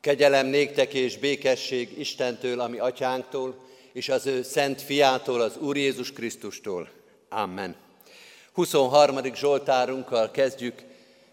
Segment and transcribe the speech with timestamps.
[0.00, 3.54] Kegyelem néktek és békesség Istentől, ami atyánktól,
[3.92, 6.88] és az ő szent fiától, az Úr Jézus Krisztustól.
[7.28, 7.76] Amen.
[8.52, 9.34] 23.
[9.34, 10.82] Zsoltárunkkal kezdjük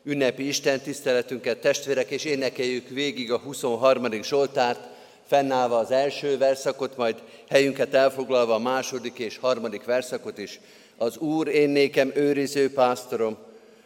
[0.03, 4.21] ünnepi Isten tiszteletünket, testvérek, és énekeljük végig a 23.
[4.21, 4.87] Zsoltárt,
[5.27, 7.15] fennállva az első verszakot, majd
[7.49, 10.59] helyünket elfoglalva a második és harmadik verszakot is.
[10.97, 13.37] Az Úr én nékem őriző pásztorom,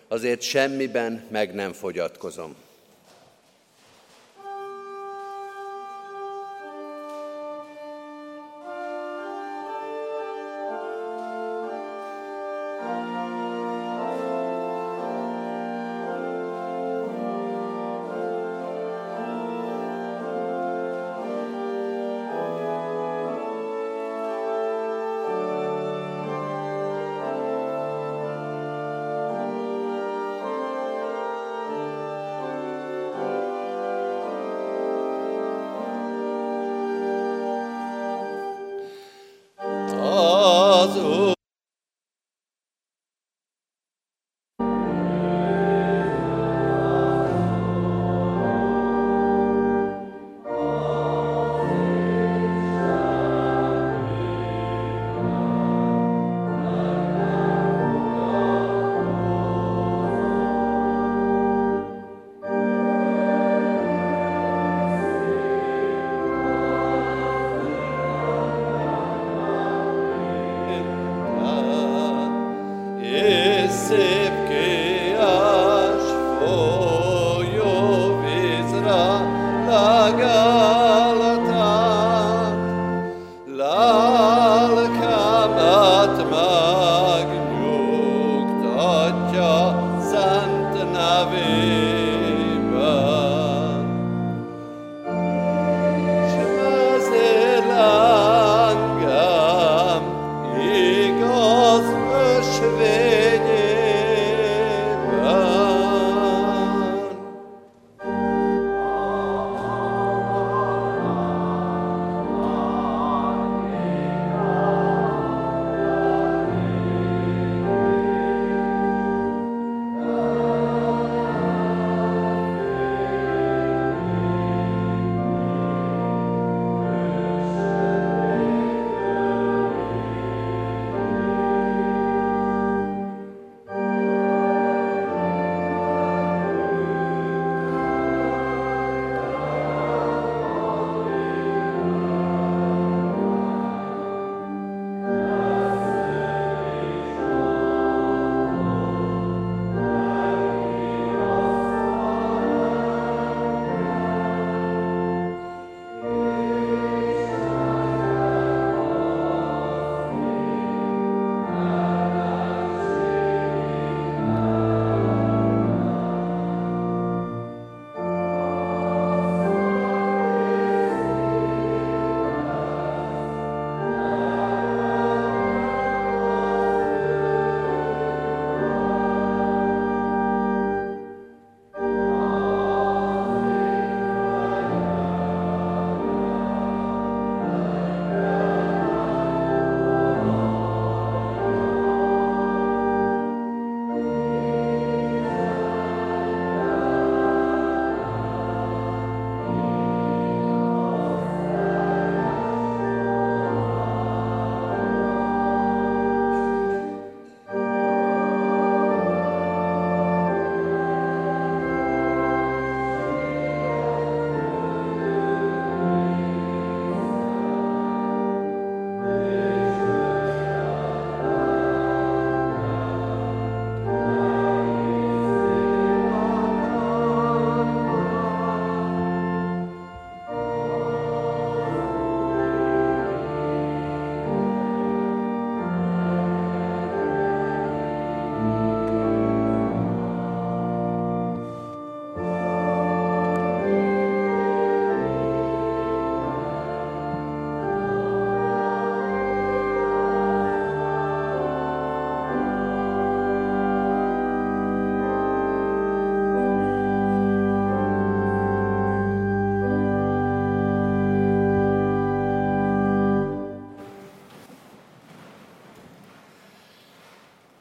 [0.08, 2.56] azért semmiben meg nem fogyatkozom.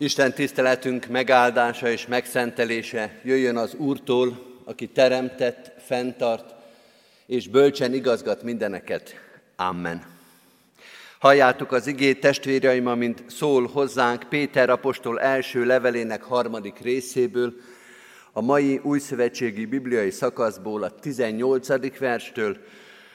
[0.02, 6.54] Isten tiszteletünk megáldása és megszentelése jöjjön az Úrtól, aki teremtett, fenntart,
[7.26, 9.14] és bölcsen igazgat mindeneket.
[9.56, 10.02] Amen.
[11.18, 17.54] Halljátok az igét, testvéreim, amint szól hozzánk Péter apostol első levelének harmadik részéből,
[18.32, 21.98] a mai újszövetségi bibliai szakaszból a 18.
[21.98, 22.56] verstől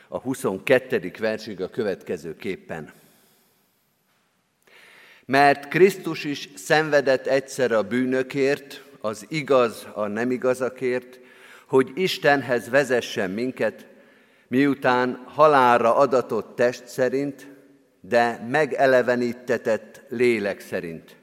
[0.07, 1.11] a 22.
[1.19, 2.91] versig a következő képpen.
[5.25, 11.19] Mert Krisztus is szenvedett egyszer a bűnökért, az igaz a nem igazakért,
[11.67, 13.85] hogy Istenhez vezessen minket,
[14.47, 17.47] miután halára adatott test szerint,
[18.01, 21.15] de megelevenítetett lélek szerint.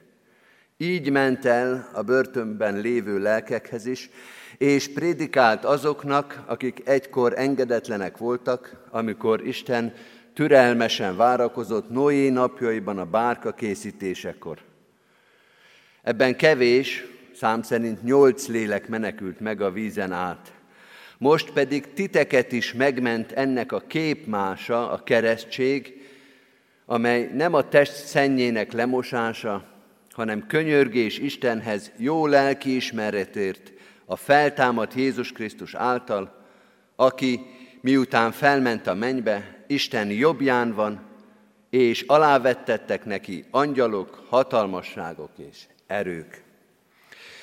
[0.77, 4.09] Így ment el a börtönben lévő lelkekhez is,
[4.57, 9.93] és prédikált azoknak, akik egykor engedetlenek voltak, amikor Isten
[10.33, 14.57] türelmesen várakozott Noé napjaiban a bárka készítésekor.
[16.03, 20.51] Ebben kevés, szám szerint nyolc lélek menekült meg a vízen át.
[21.17, 26.01] Most pedig titeket is megment ennek a képmása, a keresztség,
[26.85, 29.65] amely nem a test szennyének lemosása,
[30.11, 33.71] hanem könyörgés Istenhez jó lelki ismeretért,
[34.05, 36.45] a feltámadt Jézus Krisztus által,
[36.95, 37.39] aki
[37.81, 41.01] miután felment a mennybe, Isten jobbján van,
[41.69, 46.43] és alávettettek neki angyalok, hatalmasságok és erők.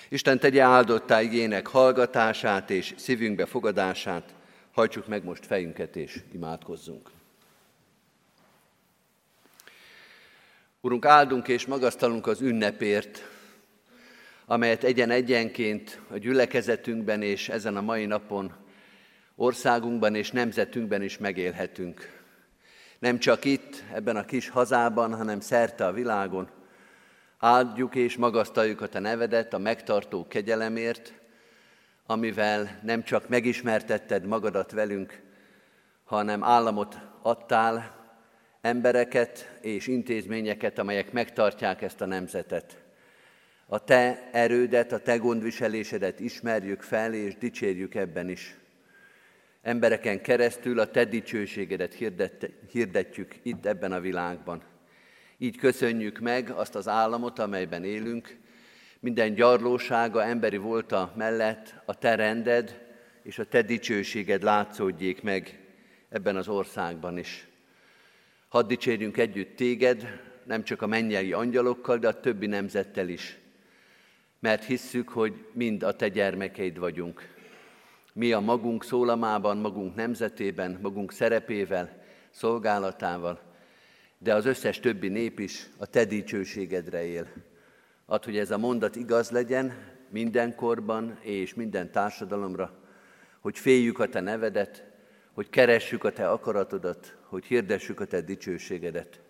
[0.09, 4.35] Isten tegye áldottá igének hallgatását és szívünkbe fogadását,
[4.73, 7.11] hajtsuk meg most fejünket és imádkozzunk.
[10.81, 13.23] Urunk, áldunk és magasztalunk az ünnepért,
[14.47, 18.53] amelyet egyen-egyenként a gyülekezetünkben és ezen a mai napon
[19.37, 22.20] országunkban és nemzetünkben is megélhetünk.
[23.01, 26.49] Nem csak itt, ebben a kis hazában, hanem szerte a világon.
[27.39, 31.13] Áldjuk és magasztaljuk a Te nevedet a megtartó kegyelemért,
[32.07, 35.23] amivel nem csak megismertetted magadat velünk,
[36.05, 37.99] hanem államot adtál,
[38.61, 42.83] embereket és intézményeket, amelyek megtartják ezt a nemzetet.
[43.67, 48.60] A Te erődet, a Te gondviselésedet ismerjük fel, és dicsérjük ebben is.
[49.63, 51.95] Embereken keresztül a Te dicsőségedet
[52.71, 54.63] hirdetjük itt ebben a világban.
[55.39, 58.39] Így köszönjük meg azt az államot, amelyben élünk,
[59.01, 62.89] minden gyarlósága emberi volta mellett a Te rended
[63.23, 65.59] és a Te dicsőséged látszódjék meg
[66.09, 67.49] ebben az országban is.
[68.49, 73.39] Hadd dicsérjünk együtt Téged, nem csak a mennyei angyalokkal, de a többi nemzettel is,
[74.39, 77.39] mert hisszük, hogy mind a Te gyermekeid vagyunk.
[78.21, 83.41] Mi a magunk szólamában, magunk nemzetében, magunk szerepével, szolgálatával,
[84.19, 87.29] de az összes többi nép is a Te dicsőségedre él.
[88.07, 89.73] Add, hogy ez a mondat igaz legyen
[90.11, 92.79] mindenkorban és minden társadalomra,
[93.41, 94.85] hogy féljük a Te nevedet,
[95.33, 99.21] hogy keressük a Te akaratodat, hogy hirdessük a Te dicsőségedet.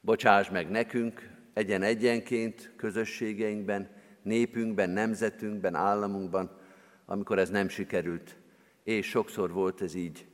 [0.00, 3.90] Bocsáss meg nekünk, egyen-egyenként, közösségeinkben,
[4.22, 6.66] népünkben, nemzetünkben, államunkban,
[7.10, 8.36] amikor ez nem sikerült.
[8.84, 10.26] És sokszor volt ez így.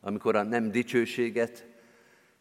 [0.00, 1.66] Amikor a nem dicsőséget,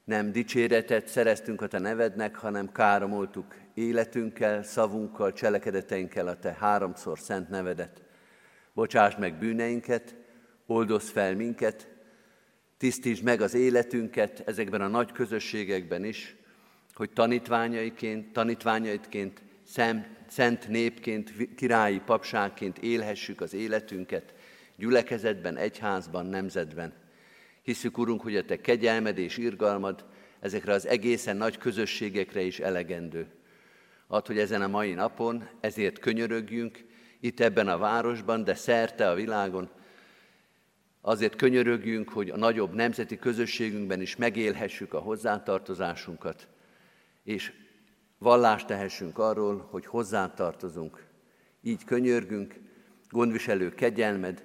[0.04, 7.50] nem dicséretet szereztünk a Te nevednek, hanem káromoltuk életünkkel, szavunkkal, cselekedeteinkkel a Te háromszor szent
[7.50, 8.04] nevedet.
[8.74, 10.16] Bocsáss meg bűneinket,
[10.66, 11.88] oldozz fel minket,
[12.78, 16.36] tisztítsd meg az életünket ezekben a nagy közösségekben is,
[16.94, 19.42] hogy tanítványaiként, tanítványaidként,
[20.28, 24.34] szent, népként, királyi papságként élhessük az életünket,
[24.76, 26.94] gyülekezetben, egyházban, nemzetben.
[27.62, 30.06] Hiszük, Urunk, hogy a Te kegyelmed és irgalmad
[30.40, 33.28] ezekre az egészen nagy közösségekre is elegendő.
[34.08, 36.86] Add, hogy ezen a mai napon ezért könyörögjünk,
[37.20, 39.70] itt ebben a városban, de szerte a világon,
[41.02, 46.48] Azért könyörögjünk, hogy a nagyobb nemzeti közösségünkben is megélhessük a hozzátartozásunkat,
[47.24, 47.52] és
[48.20, 51.06] vallást tehessünk arról, hogy hozzátartozunk.
[51.62, 52.56] Így könyörgünk,
[53.10, 54.44] gondviselő kegyelmed,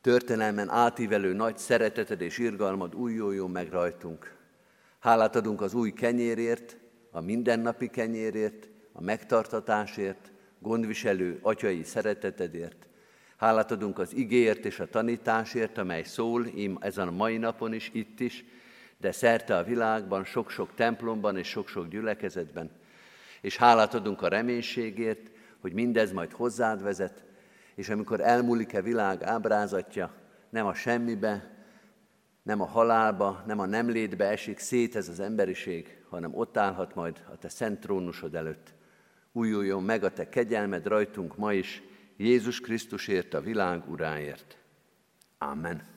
[0.00, 4.36] történelmen átívelő nagy szereteted és irgalmad újjójon meg rajtunk.
[4.98, 6.76] Hálát adunk az új kenyérért,
[7.10, 12.86] a mindennapi kenyérért, a megtartatásért, gondviselő atyai szeretetedért,
[13.36, 17.90] Hálát adunk az igéért és a tanításért, amely szól ím ezen a mai napon is,
[17.92, 18.44] itt is,
[19.00, 22.70] de szerte a világban, sok-sok templomban és sok-sok gyülekezetben.
[23.40, 27.24] És hálát adunk a reménységért, hogy mindez majd hozzád vezet,
[27.74, 30.12] és amikor elmúlik-e világ ábrázatja,
[30.50, 31.56] nem a semmibe,
[32.42, 36.94] nem a halálba, nem a nem létbe esik szét ez az emberiség, hanem ott állhat
[36.94, 38.74] majd a te szent trónusod előtt.
[39.32, 41.82] Újuljon meg a te kegyelmed rajtunk ma is,
[42.16, 44.58] Jézus Krisztusért, a világ uráért.
[45.38, 45.95] Amen.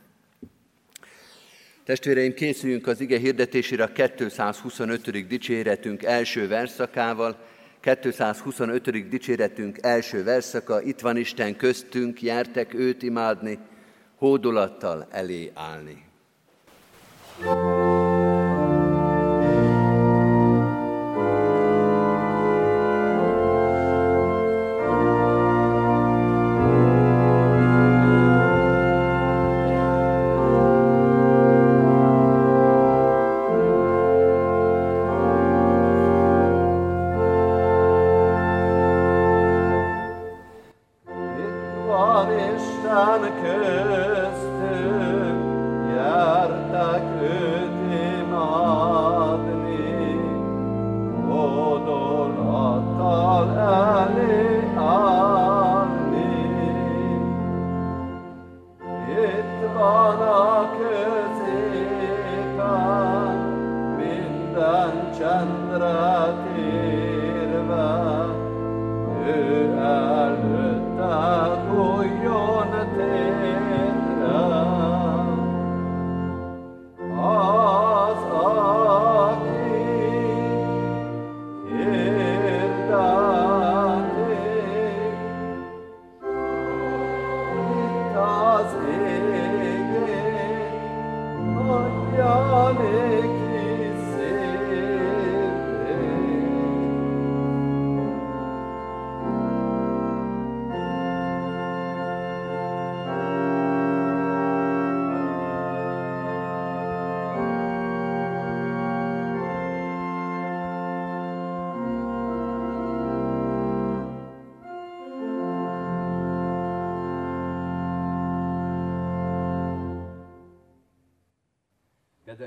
[1.90, 5.28] Testvéreim, készüljünk az ige hirdetésére a 225.
[5.28, 7.38] dicséretünk első verszakával.
[7.80, 9.10] 225.
[9.10, 13.60] dicséretünk első verszaka, itt van Isten köztünk, jártek őt imádni,
[14.16, 16.04] hódolattal elé állni.
[17.42, 17.89] thank you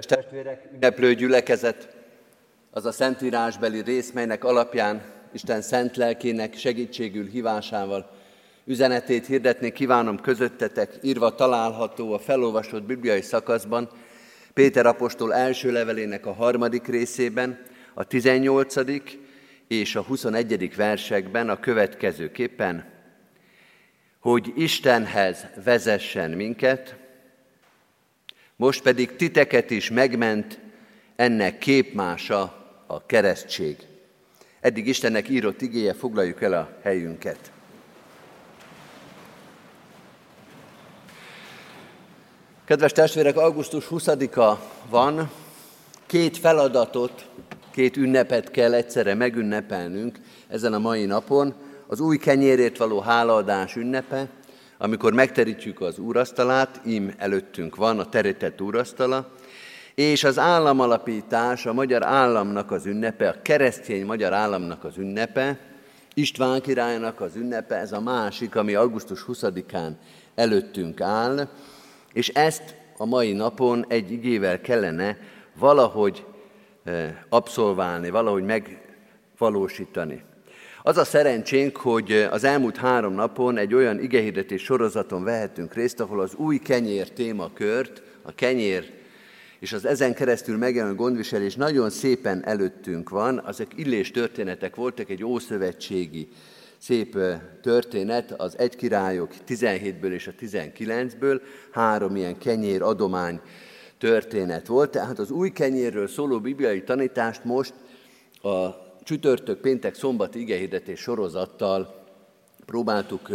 [0.07, 1.89] Kedves testvérek, ünneplő gyülekezet,
[2.71, 8.11] az a szentírásbeli rész, melynek alapján Isten szent lelkének segítségül hívásával
[8.65, 13.91] üzenetét hirdetni kívánom közöttetek, írva található a felolvasott bibliai szakaszban,
[14.55, 17.63] Péter apostol első levelének a harmadik részében,
[17.95, 18.75] a 18.
[19.69, 20.77] és a 21.
[20.77, 22.85] versekben a következőképpen,
[24.21, 26.97] hogy Istenhez vezessen minket,
[28.63, 30.59] most pedig titeket is megment
[31.17, 32.41] ennek képmása
[32.87, 33.77] a keresztség.
[34.61, 37.53] Eddig Istennek írott igéje, foglaljuk el a helyünket.
[42.65, 45.31] Kedves testvérek, augusztus 20-a van,
[46.07, 47.29] két feladatot,
[47.71, 51.55] két ünnepet kell egyszerre megünnepelnünk ezen a mai napon.
[51.87, 54.29] Az új kenyérét való hálaadás ünnepe,
[54.83, 59.31] amikor megterítjük az úrasztalát, im előttünk van a terített úrasztala,
[59.95, 65.59] és az államalapítás, a magyar államnak az ünnepe, a keresztény magyar államnak az ünnepe,
[66.15, 69.91] István királynak az ünnepe, ez a másik, ami augusztus 20-án
[70.35, 71.49] előttünk áll,
[72.13, 75.17] és ezt a mai napon egy igével kellene
[75.59, 76.25] valahogy
[76.85, 80.23] eh, abszolválni, valahogy megvalósítani.
[80.85, 86.21] Az a szerencsénk, hogy az elmúlt három napon egy olyan igehirdetés sorozaton vehetünk részt, ahol
[86.21, 88.93] az új kenyér témakört, a kenyér
[89.59, 93.39] és az ezen keresztül megjelenő gondviselés nagyon szépen előttünk van.
[93.39, 96.29] Azok illés történetek voltak, egy ószövetségi
[96.79, 97.19] szép
[97.61, 103.41] történet, az egy királyok 17-ből és a 19-ből, három ilyen kenyér adomány
[103.99, 104.91] történet volt.
[104.91, 107.75] Tehát az új kenyérről szóló bibliai tanítást most
[108.43, 112.05] a csütörtök, péntek, szombat igehirdetés sorozattal
[112.67, 113.29] próbáltuk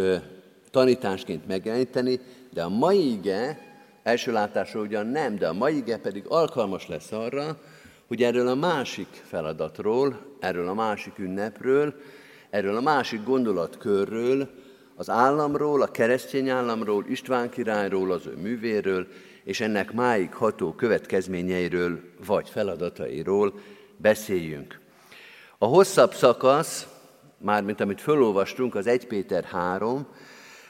[0.70, 2.20] tanításként megjeleníteni,
[2.52, 3.58] de a mai ige,
[4.02, 7.60] első látásra ugyan nem, de a mai ige pedig alkalmas lesz arra,
[8.06, 11.94] hogy erről a másik feladatról, erről a másik ünnepről,
[12.50, 14.48] erről a másik gondolatkörről,
[14.96, 19.06] az államról, a keresztény államról, István királyról, az ő művéről,
[19.44, 23.60] és ennek máig ható következményeiről vagy feladatairól
[23.96, 24.80] beszéljünk.
[25.60, 26.86] A hosszabb szakasz,
[27.38, 30.06] mármint amit fölolvastunk, az 1 Péter 3,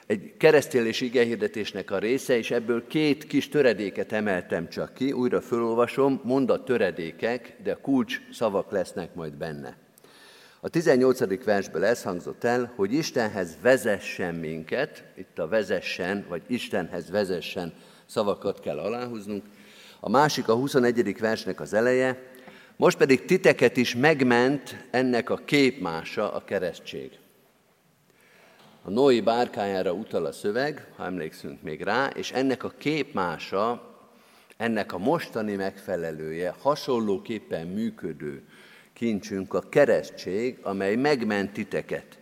[0.07, 6.21] egy keresztélés igehirdetésnek a része, és ebből két kis töredéket emeltem csak ki, újra fölolvasom,
[6.25, 9.76] mondat töredékek, de kulcs szavak lesznek majd benne.
[10.61, 11.45] A 18.
[11.45, 17.73] versből ez hangzott el, hogy Istenhez vezessen minket, itt a vezessen, vagy Istenhez vezessen
[18.07, 19.45] szavakat kell aláhúznunk.
[20.00, 21.18] A másik, a 21.
[21.18, 22.37] versnek az eleje,
[22.78, 27.11] most pedig titeket is megment ennek a képmása a keresztség.
[28.82, 33.97] A Noé bárkájára utal a szöveg, ha emlékszünk még rá, és ennek a képmása
[34.56, 38.42] ennek a mostani megfelelője, hasonlóképpen működő
[38.92, 42.18] kincsünk a keresztség, amely megment titeket.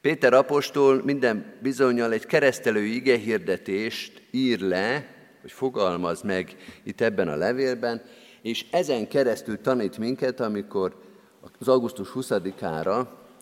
[0.00, 5.06] Péter apostol minden bizonyal egy keresztelő igehirdetést ír le,
[5.40, 8.02] hogy fogalmaz meg itt ebben a levélben,
[8.46, 10.94] és ezen keresztül tanít minket, amikor
[11.58, 12.98] az augusztus 20-ára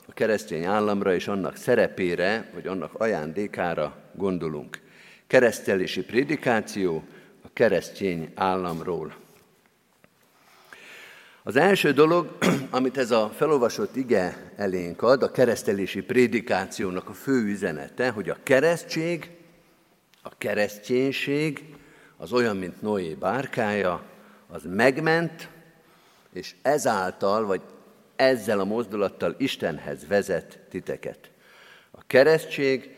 [0.07, 4.81] a keresztény államra és annak szerepére, vagy annak ajándékára gondolunk.
[5.27, 7.03] Keresztelési prédikáció
[7.43, 9.15] a keresztény államról.
[11.43, 12.37] Az első dolog,
[12.71, 18.37] amit ez a felolvasott ige elénk ad, a keresztelési prédikációnak a fő üzenete, hogy a
[18.43, 19.31] keresztség,
[20.23, 21.65] a kereszténység
[22.17, 24.13] az olyan, mint Noé bárkája,
[24.55, 25.49] az megment,
[26.33, 27.61] és ezáltal, vagy
[28.17, 31.31] ezzel a mozdulattal Istenhez vezet titeket.
[31.91, 32.97] A keresztség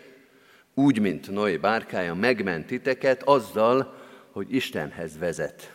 [0.75, 3.95] úgy, mint Noé bárkája, megment titeket azzal,
[4.31, 5.73] hogy Istenhez vezet.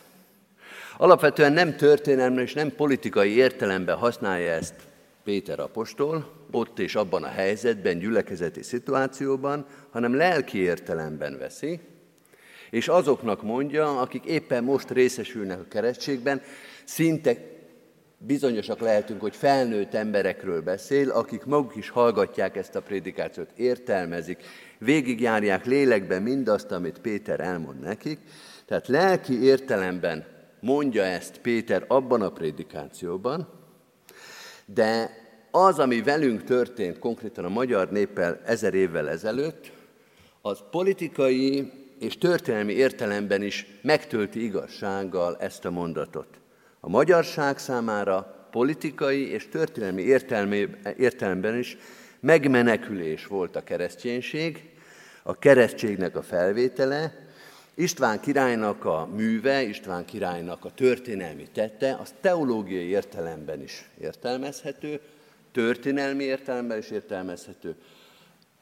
[0.98, 4.76] Alapvetően nem történelmi és nem politikai értelemben használja ezt
[5.24, 11.80] Péter apostol, ott és abban a helyzetben, gyülekezeti szituációban, hanem lelki értelemben veszi,
[12.72, 16.42] és azoknak mondja, akik éppen most részesülnek a keresztségben,
[16.84, 17.36] szinte
[18.18, 24.44] bizonyosak lehetünk, hogy felnőtt emberekről beszél, akik maguk is hallgatják ezt a prédikációt, értelmezik,
[24.78, 28.20] végigjárják lélekben mindazt, amit Péter elmond nekik.
[28.66, 30.26] Tehát lelki értelemben
[30.60, 33.48] mondja ezt Péter abban a prédikációban,
[34.66, 35.20] de
[35.52, 39.72] az, ami velünk történt konkrétan a magyar néppel ezer évvel ezelőtt,
[40.42, 46.28] az politikai és történelmi értelemben is megtölti igazsággal ezt a mondatot.
[46.80, 50.02] A magyarság számára politikai és történelmi
[50.98, 51.78] értelemben is
[52.20, 54.70] megmenekülés volt a kereszténység,
[55.24, 57.30] a keresztségnek a felvétele,
[57.74, 65.00] István királynak a műve, István királynak a történelmi tette, az teológiai értelemben is értelmezhető,
[65.52, 67.76] történelmi értelemben is értelmezhető.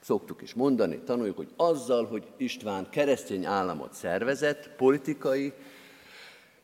[0.02, 5.54] Szoktuk is mondani, tanuljuk, hogy azzal, hogy István keresztény államot szervezett, politikai,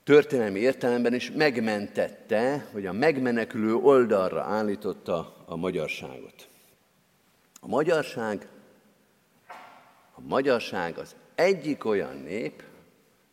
[0.03, 6.47] történelmi értelemben is megmentette, vagy a megmenekülő oldalra állította a magyarságot.
[7.59, 8.47] A magyarság,
[10.15, 12.63] a magyarság az egyik olyan nép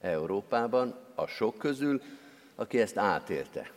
[0.01, 2.03] Európában, a sok közül,
[2.55, 3.71] aki ezt átélte.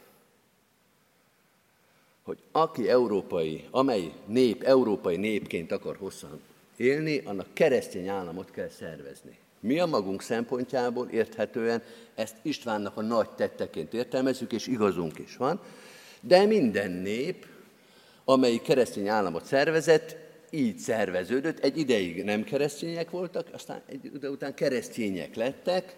[2.26, 6.42] Hogy aki európai, amely nép európai népként akar hosszan
[6.78, 9.38] élni, annak keresztény államot kell szervezni.
[9.60, 11.82] Mi a magunk szempontjából érthetően
[12.16, 15.60] ezt Istvánnak a nagy tetteként értelmezzük, és igazunk is van,
[16.22, 17.46] de minden nép,
[18.24, 20.16] amely keresztény államot szervezett,
[20.50, 21.60] így szerveződött.
[21.60, 25.96] Egy ideig nem keresztények voltak, aztán egy ide után keresztények lettek,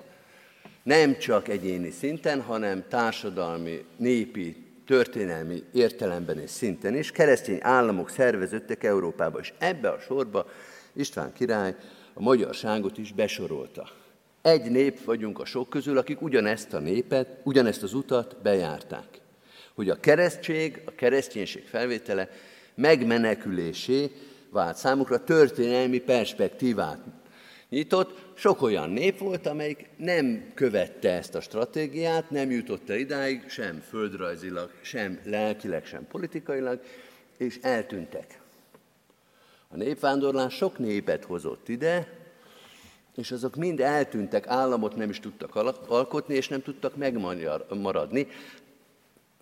[0.83, 7.11] nem csak egyéni szinten, hanem társadalmi, népi, történelmi értelemben és szinten is.
[7.11, 10.45] Keresztény államok szerveződtek Európába, és ebbe a sorba
[10.93, 11.75] István király
[12.13, 13.89] a magyarságot is besorolta.
[14.41, 19.07] Egy nép vagyunk a sok közül, akik ugyanezt a népet, ugyanezt az utat bejárták.
[19.73, 22.29] Hogy a keresztség, a kereszténység felvétele
[22.75, 24.11] megmenekülésé
[24.49, 26.99] vált számukra, történelmi perspektívát
[27.69, 28.25] nyitott.
[28.33, 33.79] Sok olyan nép volt, amelyik nem követte ezt a stratégiát, nem jutott el idáig, sem
[33.79, 36.81] földrajzilag, sem lelkileg, sem politikailag,
[37.37, 38.39] és eltűntek.
[39.69, 42.07] A népvándorlás sok népet hozott ide,
[43.15, 45.55] és azok mind eltűntek, államot nem is tudtak
[45.87, 48.27] alkotni, és nem tudtak megmaradni.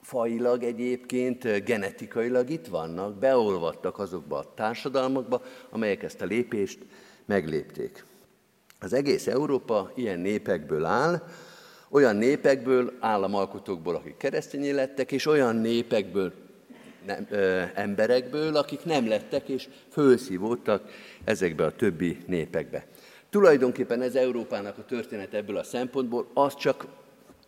[0.01, 6.79] Failag egyébként, genetikailag itt vannak, beolvadtak azokba a társadalmakba, amelyek ezt a lépést
[7.25, 8.03] meglépték.
[8.79, 11.21] Az egész Európa ilyen népekből áll,
[11.89, 16.33] olyan népekből, államalkotókból, akik keresztény lettek, és olyan népekből,
[17.05, 20.89] nem, ö, emberekből, akik nem lettek és fölszívódtak
[21.23, 22.85] ezekbe a többi népekbe.
[23.29, 26.85] Tulajdonképpen ez Európának a történet ebből a szempontból, az csak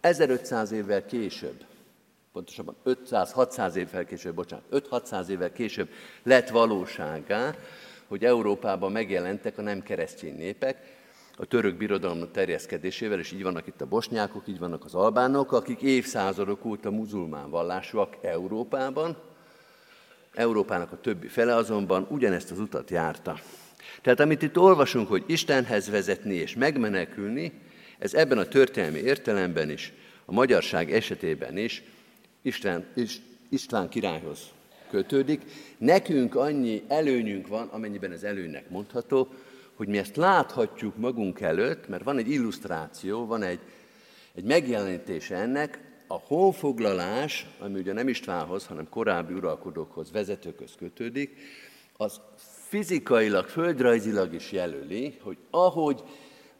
[0.02, 1.66] 1500 évvel később,
[2.34, 5.90] pontosabban 500-600 évvel később, bocsánat, 5-600 évvel később
[6.24, 7.56] lett valóságá,
[8.08, 10.97] hogy Európában megjelentek a nem keresztény népek,
[11.39, 15.82] a török birodalom terjeszkedésével, és így vannak itt a bosnyákok, így vannak az albánok, akik
[15.82, 19.17] évszázadok óta muzulmán vallásúak Európában,
[20.34, 23.39] Európának a többi fele azonban ugyanezt az utat járta.
[24.02, 27.62] Tehát amit itt olvasunk, hogy Istenhez vezetni és megmenekülni,
[28.00, 29.93] ez ebben a történelmi értelemben is,
[30.26, 31.84] a magyarság esetében is
[32.41, 32.86] Isten,
[33.50, 34.39] István királyhoz
[34.89, 35.41] kötődik.
[35.78, 39.28] Nekünk annyi előnyünk van, amennyiben ez előnynek mondható,
[39.78, 43.60] hogy mi ezt láthatjuk magunk előtt, mert van egy illusztráció, van egy
[44.38, 51.38] egy megjelenítése ennek, a honfoglalás, ami ugye nem Istvánhoz, hanem korábbi uralkodókhoz, vezetőköz kötődik,
[51.98, 52.20] az
[52.68, 56.04] fizikailag, földrajzilag is jelöli, hogy ahogy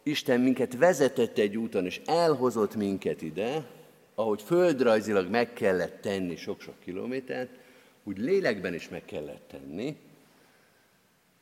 [0.04, 3.68] Isten minket vezetett egy úton, és elhozott minket ide,
[4.16, 7.52] ahogy földrajzilag meg kellett tenni sok-sok kilométert,
[8.04, 9.98] úgy lélekben is meg kellett tenni,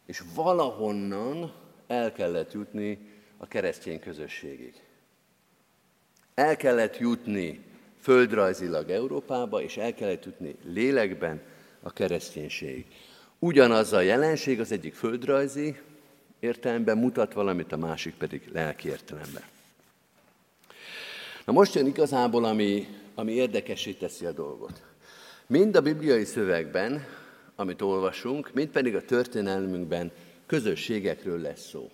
[0.05, 1.53] és valahonnan
[1.87, 2.99] el kellett jutni
[3.37, 4.73] a keresztény közösségig.
[6.33, 7.63] El kellett jutni
[7.99, 11.41] földrajzilag Európába, és el kellett jutni lélekben
[11.81, 12.85] a kereszténység.
[13.39, 15.75] Ugyanaz a jelenség, az egyik földrajzi
[16.39, 19.43] értelemben mutat valamit, a másik pedig lelki értelemben.
[21.45, 24.81] Na most jön igazából, ami, ami érdekesé teszi a dolgot.
[25.47, 27.05] Mind a bibliai szövegben,
[27.55, 30.11] amit olvasunk, mind pedig a történelmünkben
[30.45, 31.89] közösségekről lesz szó.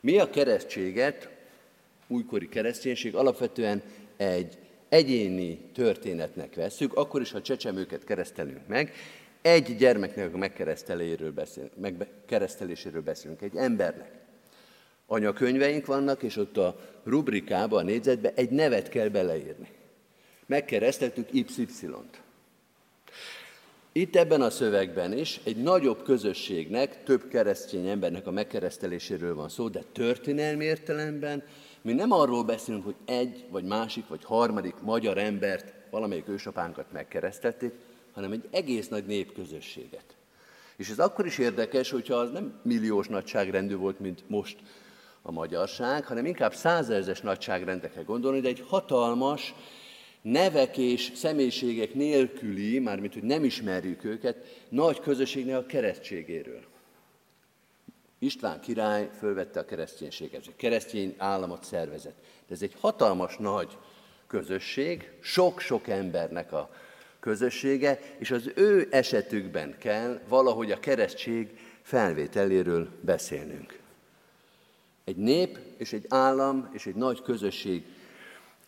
[0.00, 1.28] Mi a keresztséget,
[2.06, 3.82] újkori kereszténység alapvetően
[4.16, 8.92] egy egyéni történetnek veszük, akkor is, ha csecsemőket keresztelünk meg,
[9.42, 14.12] egy gyermeknek a megkereszteléséről, beszél, megkereszteléséről beszélünk, egy embernek.
[15.06, 19.68] Anyakönyveink vannak, és ott a rubrikába, a négyzetbe egy nevet kell beleírni.
[20.46, 22.22] Megkereszteltük Y-t.
[23.92, 29.68] Itt ebben a szövegben is egy nagyobb közösségnek, több keresztény embernek a megkereszteléséről van szó,
[29.68, 31.42] de történelmi értelemben
[31.82, 37.72] mi nem arról beszélünk, hogy egy, vagy másik, vagy harmadik magyar embert, valamelyik ősapánkat megkeresztették,
[38.12, 40.16] hanem egy egész nagy népközösséget.
[40.76, 44.58] És ez akkor is érdekes, hogyha az nem milliós nagyságrendű volt, mint most
[45.22, 49.54] a magyarság, hanem inkább százezes nagyságrendekre gondolni, de egy hatalmas,
[50.22, 56.60] nevek és személyiségek nélküli, mármint hogy nem ismerjük őket, nagy közösségnek a keresztségéről.
[58.18, 62.16] István király fölvette a kereszténységet, egy keresztény államot szervezett.
[62.48, 63.76] De ez egy hatalmas nagy
[64.26, 66.70] közösség, sok-sok embernek a
[67.20, 71.48] közössége, és az ő esetükben kell valahogy a keresztség
[71.82, 73.78] felvételéről beszélnünk.
[75.04, 77.84] Egy nép és egy állam és egy nagy közösség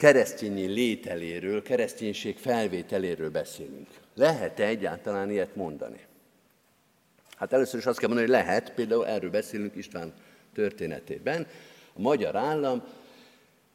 [0.03, 3.89] keresztényi lételéről, kereszténység felvételéről beszélünk.
[4.15, 6.01] Lehet-e egyáltalán ilyet mondani?
[7.37, 10.13] Hát először is azt kell mondani, hogy lehet, például erről beszélünk István
[10.55, 11.47] történetében.
[11.95, 12.83] A magyar állam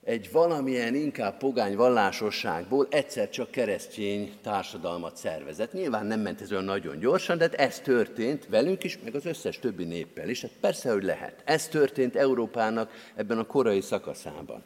[0.03, 5.73] egy valamilyen inkább pogány vallásosságból egyszer csak keresztény társadalmat szervezett.
[5.73, 9.59] Nyilván nem ment ez olyan nagyon gyorsan, de ez történt velünk is, meg az összes
[9.59, 10.41] többi néppel is.
[10.41, 11.41] Hát persze, hogy lehet.
[11.45, 14.63] Ez történt Európának ebben a korai szakaszában.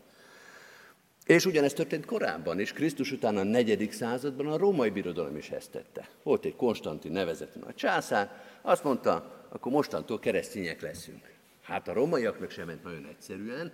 [1.25, 5.71] És ugyanezt történt korábban is, Krisztus után a negyedik században a római birodalom is ezt
[5.71, 6.09] tette.
[6.23, 11.33] Volt egy Konstantin nevezetű nagy császár, azt mondta, akkor mostantól keresztények leszünk.
[11.63, 13.73] Hát a rómaiaknak sem ment nagyon egyszerűen,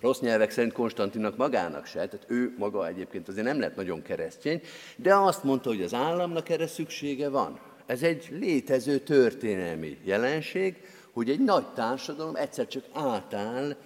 [0.00, 4.60] rossz nyelvek szerint Konstantinnak magának se, tehát ő maga egyébként azért nem lett nagyon keresztény,
[4.96, 7.60] de azt mondta, hogy az államnak erre szüksége van.
[7.86, 10.76] Ez egy létező történelmi jelenség,
[11.12, 13.76] hogy egy nagy társadalom egyszer csak átáll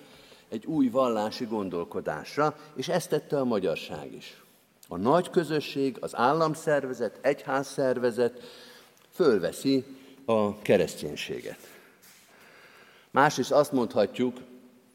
[0.54, 4.42] egy új vallási gondolkodásra, és ezt tette a magyarság is.
[4.88, 8.42] A nagy közösség, az államszervezet, egyházszervezet
[9.10, 9.84] fölveszi
[10.24, 11.58] a kereszténységet.
[13.10, 14.36] Másrészt azt mondhatjuk,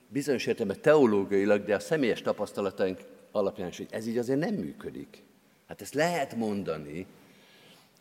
[0.08, 3.00] bizonyos értelemben teológiailag, de a személyes tapasztalataink
[3.32, 5.24] alapján is, hogy ez így azért nem működik.
[5.68, 7.06] Hát ezt lehet mondani,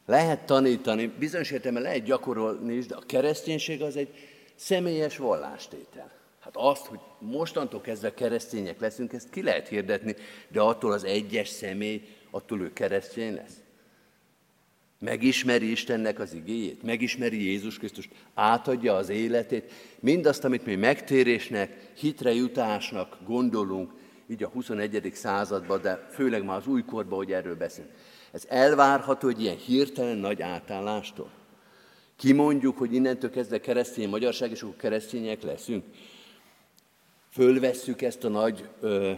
[0.07, 4.15] lehet tanítani, bizonyos értelemben lehet gyakorolni is, de a kereszténység az egy
[4.55, 6.18] személyes vallástétel.
[6.49, 10.15] Hát azt, hogy mostantól kezdve keresztények leszünk, ezt ki lehet hirdetni,
[10.49, 13.61] de attól az egyes személy, attól ő keresztény lesz.
[14.99, 22.35] Megismeri Istennek az igéjét, megismeri Jézus Krisztust, átadja az életét, mindazt, amit mi megtérésnek, hitre
[22.35, 23.93] jutásnak gondolunk,
[24.31, 25.11] így a 21.
[25.15, 27.95] században, de főleg már az újkorban, hogy erről beszélünk.
[28.33, 31.31] Ez elvárható, hogy ilyen hirtelen nagy átállástól.
[32.17, 35.85] Kimondjuk, hogy innentől kezdve keresztény magyarság, és akkor keresztények leszünk.
[37.31, 39.13] Fölvesszük ezt a nagy ö,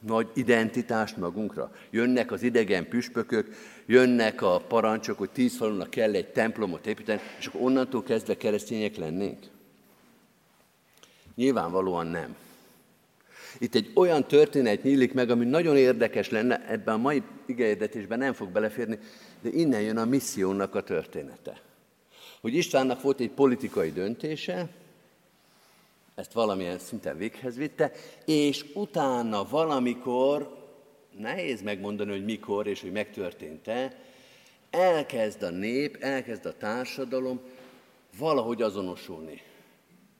[0.00, 1.72] nagy identitást magunkra.
[1.90, 3.54] Jönnek az idegen püspökök,
[3.86, 8.96] jönnek a parancsok, hogy tíz falunak kell egy templomot építeni, és akkor onnantól kezdve keresztények
[8.96, 9.38] lennénk?
[11.34, 12.36] Nyilvánvalóan nem.
[13.58, 18.32] Itt egy olyan történet nyílik meg, ami nagyon érdekes lenne, ebben a mai igeérdetésben nem
[18.32, 18.98] fog beleférni,
[19.40, 21.60] de innen jön a missziónak a története.
[22.40, 24.68] Hogy Istvánnak volt egy politikai döntése,
[26.20, 27.92] ezt valamilyen szinten véghez vitte,
[28.24, 30.58] és utána valamikor,
[31.18, 33.96] nehéz megmondani, hogy mikor és hogy megtörtént-e,
[34.70, 37.40] elkezd a nép, elkezd a társadalom
[38.18, 39.42] valahogy azonosulni.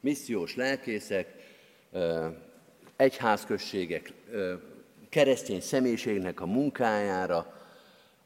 [0.00, 1.34] Missziós lelkészek,
[2.96, 4.12] egyházközségek
[5.08, 7.54] keresztény személyiségnek a munkájára,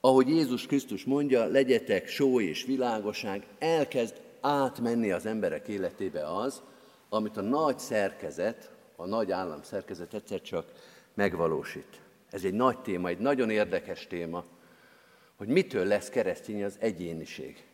[0.00, 6.62] ahogy Jézus Krisztus mondja, legyetek só és világosság, elkezd átmenni az emberek életébe az,
[7.14, 10.72] amit a nagy szerkezet, a nagy állam szerkezet egyszer csak
[11.14, 12.00] megvalósít.
[12.31, 14.44] Ez egy nagy téma, egy nagyon érdekes téma,
[15.37, 17.64] hogy mitől lesz keresztény az egyéniség.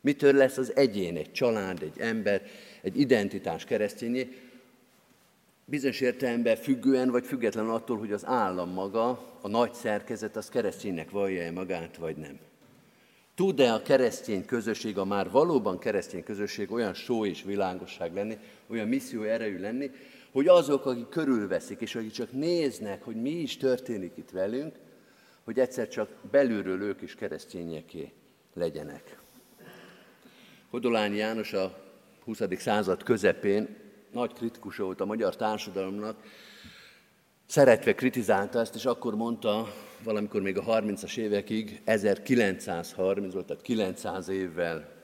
[0.00, 2.42] Mitől lesz az egyén, egy család, egy ember,
[2.82, 4.28] egy identitás keresztényé,
[5.64, 9.08] bizonyos értelemben függően vagy független attól, hogy az állam maga,
[9.40, 12.38] a nagy szerkezet, az kereszténynek vallja-e magát, vagy nem.
[13.38, 18.88] Tud-e a keresztény közösség, a már valóban keresztény közösség olyan só és világosság lenni, olyan
[18.88, 19.90] misszió erejű lenni,
[20.32, 24.76] hogy azok, akik körülveszik, és akik csak néznek, hogy mi is történik itt velünk,
[25.44, 28.12] hogy egyszer csak belülről ők is keresztényeké
[28.54, 29.18] legyenek.
[30.70, 31.78] Hodolányi János a
[32.24, 32.40] 20.
[32.56, 33.76] század közepén
[34.12, 36.22] nagy kritikus volt a magyar társadalomnak,
[37.46, 39.68] szeretve kritizálta ezt, és akkor mondta,
[40.02, 44.96] valamikor még a 30-as évekig, 1930 volt, tehát 900 évvel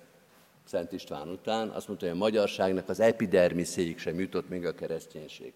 [0.65, 5.53] Szent István után, azt mondta, hogy a magyarságnak az epidermiszéig sem jutott még a kereszténység.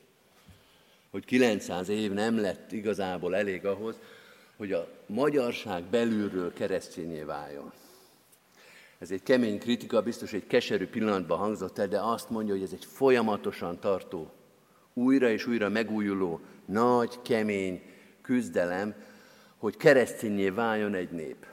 [1.10, 3.98] Hogy 900 év nem lett igazából elég ahhoz,
[4.56, 7.72] hogy a magyarság belülről keresztényé váljon.
[8.98, 12.72] Ez egy kemény kritika, biztos egy keserű pillanatban hangzott el, de azt mondja, hogy ez
[12.72, 14.30] egy folyamatosan tartó,
[14.94, 17.82] újra és újra megújuló, nagy, kemény
[18.22, 18.94] küzdelem,
[19.58, 21.46] hogy keresztényé váljon egy nép.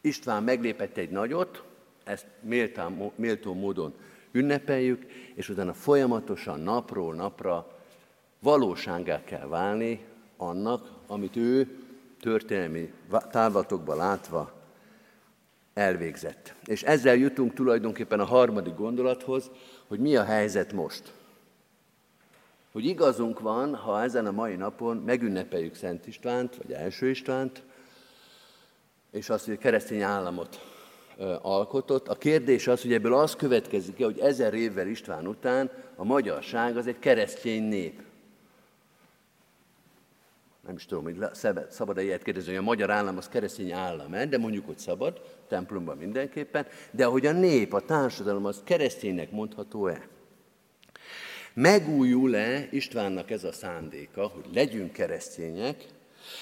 [0.00, 1.62] István meglépett egy nagyot,
[2.04, 3.94] ezt méltán, méltó módon
[4.32, 7.78] ünnepeljük, és utána folyamatosan napról napra
[8.38, 10.04] valóságá kell válni
[10.36, 11.78] annak, amit ő
[12.20, 12.92] történelmi
[13.30, 14.52] távlatokba látva
[15.74, 16.54] elvégzett.
[16.64, 19.50] És ezzel jutunk tulajdonképpen a harmadik gondolathoz,
[19.86, 21.12] hogy mi a helyzet most.
[22.72, 27.62] Hogy igazunk van, ha ezen a mai napon megünnepeljük Szent Istvánt, vagy Első Istvánt,
[29.10, 30.60] és azt, hogy a keresztény államot
[31.42, 32.08] alkotott.
[32.08, 36.86] A kérdés az, hogy ebből az következik hogy ezer évvel István után a magyarság az
[36.86, 38.02] egy keresztény nép.
[40.66, 41.16] Nem is tudom, hogy
[41.70, 45.96] szabad-e ilyet kérdezni, hogy a magyar állam az keresztény állam de mondjuk, hogy szabad, templomban
[45.96, 50.08] mindenképpen, de hogy a nép, a társadalom az kereszténynek mondható-e?
[51.54, 55.84] Megújul-e Istvánnak ez a szándéka, hogy legyünk keresztények,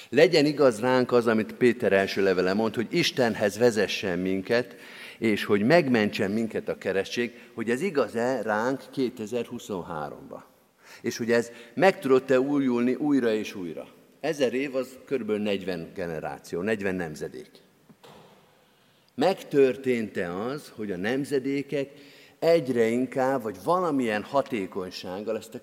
[0.08, 4.76] legyen igaz ránk az, amit Péter első levele mond, hogy Istenhez vezessen minket,
[5.18, 10.40] és hogy megmentsen minket a keresztség, hogy ez igaz-e ránk 2023-ba.
[11.02, 13.88] És hogy ez meg tudott-e újulni újra és újra.
[14.20, 15.30] Ezer év az kb.
[15.30, 17.50] 40 generáció, 40 nemzedék.
[19.14, 21.90] Megtörtént-e az, hogy a nemzedékek
[22.40, 25.60] egyre inkább, vagy valamilyen hatékonysággal ezt a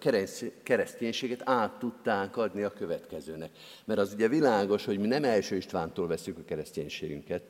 [0.64, 3.50] kereszténységet át tudták adni a következőnek.
[3.86, 7.42] Mert az ugye világos, hogy mi nem első Istvántól veszük a kereszténységünket,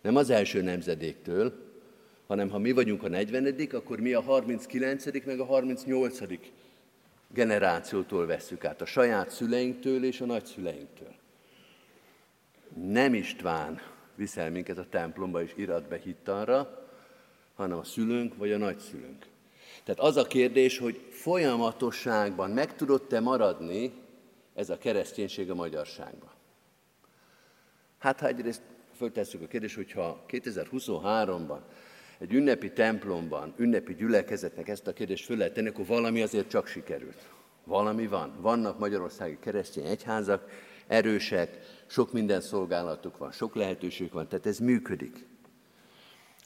[0.00, 1.52] nem az első nemzedéktől,
[2.26, 6.18] hanem ha mi vagyunk a 40 akkor mi a 39 meg a 38
[7.34, 11.14] generációtól veszük át, a saját szüleinktől és a nagyszüleinktől.
[12.74, 13.80] Nem István
[14.14, 16.85] viszel minket a templomba és irat be hittanra,
[17.56, 19.26] hanem a szülőnk vagy a nagyszülőnk.
[19.84, 23.92] Tehát az a kérdés, hogy folyamatosságban meg tudott-e maradni
[24.54, 26.30] ez a kereszténység a magyarságban.
[27.98, 28.62] Hát ha egyrészt
[28.96, 31.58] föltesszük a kérdést, hogyha 2023-ban
[32.18, 36.66] egy ünnepi templomban, ünnepi gyülekezetnek ezt a kérdést föl lehet tenni, akkor valami azért csak
[36.66, 37.28] sikerült.
[37.64, 38.32] Valami van.
[38.40, 40.50] Vannak magyarországi keresztény egyházak,
[40.86, 45.26] erősek, sok minden szolgálatuk van, sok lehetőség van, tehát ez működik.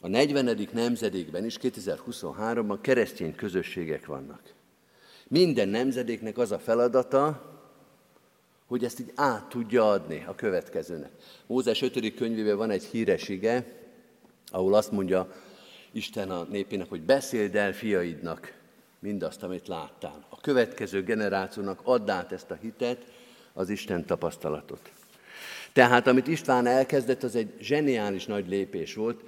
[0.01, 0.69] A 40.
[0.73, 4.43] nemzedékben is, 2023-ban keresztény közösségek vannak.
[5.29, 7.49] Minden nemzedéknek az a feladata,
[8.67, 11.11] hogy ezt így át tudja adni a következőnek.
[11.47, 12.15] Mózes 5.
[12.15, 13.67] könyvében van egy híres ige,
[14.47, 15.33] ahol azt mondja
[15.93, 18.55] Isten a népének, hogy beszéld el fiaidnak
[18.99, 20.27] mindazt, amit láttál.
[20.29, 23.05] A következő generációnak add át ezt a hitet,
[23.53, 24.93] az Isten tapasztalatot.
[25.73, 29.23] Tehát amit István elkezdett, az egy zseniális nagy lépés volt,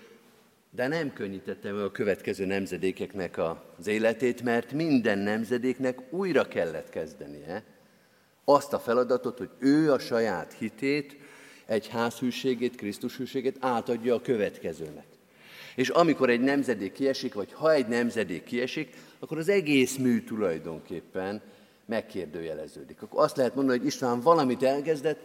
[0.74, 3.38] de nem könnyítette meg a következő nemzedékeknek
[3.78, 7.64] az életét, mert minden nemzedéknek újra kellett kezdenie
[8.44, 11.16] azt a feladatot, hogy ő a saját hitét,
[11.66, 15.06] egy házhűségét, Krisztus hűségét átadja a következőnek.
[15.76, 21.42] És amikor egy nemzedék kiesik, vagy ha egy nemzedék kiesik, akkor az egész mű tulajdonképpen
[21.84, 23.02] megkérdőjeleződik.
[23.02, 25.20] Akkor azt lehet mondani, hogy István valamit elkezdett,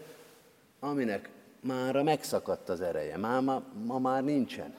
[0.80, 1.30] aminek
[1.60, 4.74] mára megszakadt az ereje, ma, ma, ma már nincsen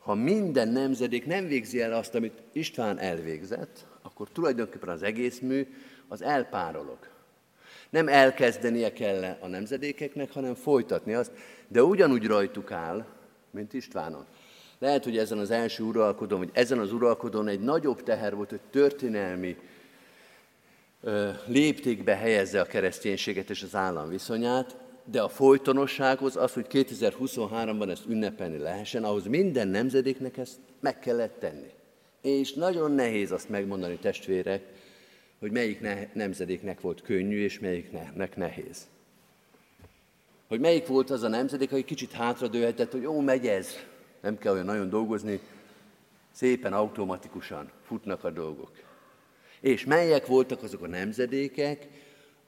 [0.00, 5.66] ha minden nemzedék nem végzi el azt, amit István elvégzett, akkor tulajdonképpen az egész mű
[6.08, 6.98] az elpárolog.
[7.90, 11.30] Nem elkezdenie kell a nemzedékeknek, hanem folytatni azt,
[11.68, 13.06] de ugyanúgy rajtuk áll,
[13.50, 14.26] mint Istvánon.
[14.78, 18.60] Lehet, hogy ezen az első uralkodón, vagy ezen az uralkodón egy nagyobb teher volt, hogy
[18.70, 19.56] történelmi
[21.46, 24.76] léptékbe helyezze a kereszténységet és az állam viszonyát,
[25.10, 31.38] de a folytonossághoz, az, hogy 2023-ban ezt ünnepelni lehessen, ahhoz minden nemzedéknek ezt meg kellett
[31.38, 31.70] tenni.
[32.20, 34.62] És nagyon nehéz azt megmondani, testvérek,
[35.38, 38.88] hogy melyik ne- nemzedéknek volt könnyű, és melyiknek nehéz.
[40.48, 43.68] Hogy melyik volt az a nemzedék, aki kicsit hátradőhetett, hogy jó, megy ez,
[44.20, 45.40] nem kell olyan nagyon dolgozni,
[46.32, 48.70] szépen automatikusan futnak a dolgok.
[49.60, 51.86] És melyek voltak azok a nemzedékek,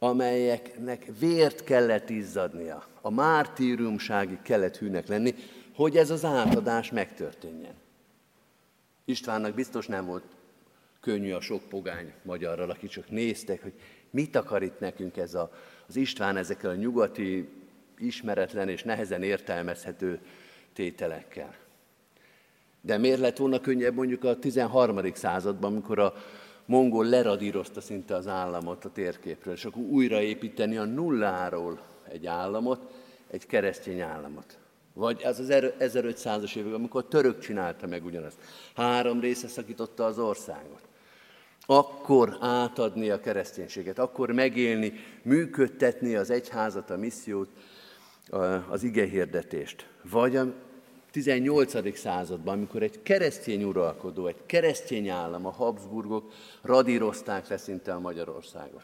[0.03, 5.35] amelyeknek vért kellett izzadnia, a mártírumságig kellett hűnek lenni,
[5.75, 7.75] hogy ez az átadás megtörténjen.
[9.05, 10.25] Istvánnak biztos nem volt
[11.01, 13.73] könnyű a sok pogány magyarral, akik csak néztek, hogy
[14.11, 15.53] mit akar itt nekünk ez a,
[15.89, 17.49] az István ezekkel a nyugati,
[17.99, 20.21] ismeretlen és nehezen értelmezhető
[20.73, 21.55] tételekkel.
[22.81, 25.15] De miért lett volna könnyebb mondjuk a 13.
[25.15, 26.15] században, amikor a
[26.67, 32.81] mongol leradírozta szinte az államot a térképről, és akkor újraépíteni a nulláról egy államot,
[33.31, 34.59] egy keresztény államot.
[34.95, 38.37] Vagy ez az 1500-as évek, amikor a török csinálta meg ugyanazt.
[38.75, 40.81] Három része szakította az országot.
[41.67, 47.49] Akkor átadni a kereszténységet, akkor megélni, működtetni az egyházat, a missziót,
[48.69, 49.89] az igehirdetést.
[50.11, 50.41] Vagy
[51.13, 51.99] 18.
[51.99, 58.83] században, amikor egy keresztény uralkodó, egy keresztény állam, a Habsburgok radírozták le szinte a Magyarországot.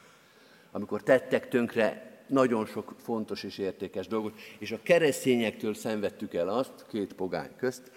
[0.72, 6.84] Amikor tettek tönkre nagyon sok fontos és értékes dolgot, és a keresztényektől szenvedtük el azt,
[6.88, 7.90] két pogány közt,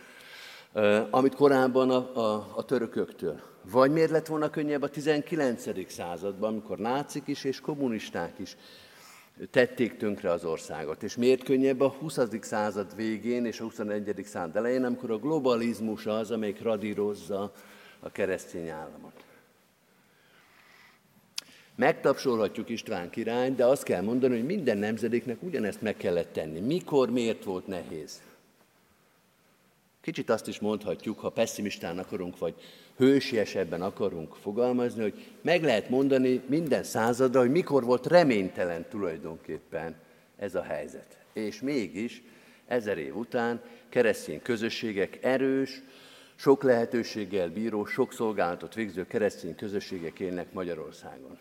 [1.09, 3.39] amit korábban a, a, a törököktől.
[3.71, 5.91] Vagy miért lett volna könnyebb a 19.
[5.91, 8.57] században, amikor nácik is és kommunisták is
[9.51, 11.03] tették tönkre az országot.
[11.03, 12.19] És miért könnyebb a 20.
[12.41, 14.21] század végén és a 21.
[14.25, 17.53] század elején, amikor a globalizmus az, amelyik radírozza
[17.99, 19.23] a keresztény államot.
[21.75, 26.59] Megtapsolhatjuk István királyt, de azt kell mondani, hogy minden nemzedéknek ugyanezt meg kellett tenni.
[26.59, 28.21] Mikor, miért volt nehéz?
[30.01, 32.53] Kicsit azt is mondhatjuk, ha pessimistán akarunk, vagy
[33.01, 39.95] hősiesebben akarunk fogalmazni, hogy meg lehet mondani minden századra, hogy mikor volt reménytelen tulajdonképpen
[40.37, 41.17] ez a helyzet.
[41.33, 42.23] És mégis
[42.67, 45.81] ezer év után keresztény közösségek erős,
[46.35, 51.39] sok lehetőséggel bíró, sok szolgálatot végző keresztény közösségek élnek Magyarországon.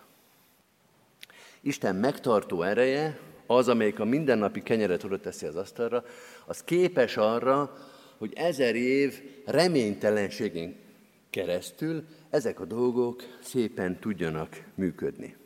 [1.61, 6.05] Isten megtartó ereje, az, amelyik a mindennapi kenyeret oda teszi az asztalra,
[6.46, 7.77] az képes arra,
[8.18, 10.88] hogy ezer év reménytelenségén
[11.31, 15.37] keresztül ezek a dolgok szépen tudjanak működni.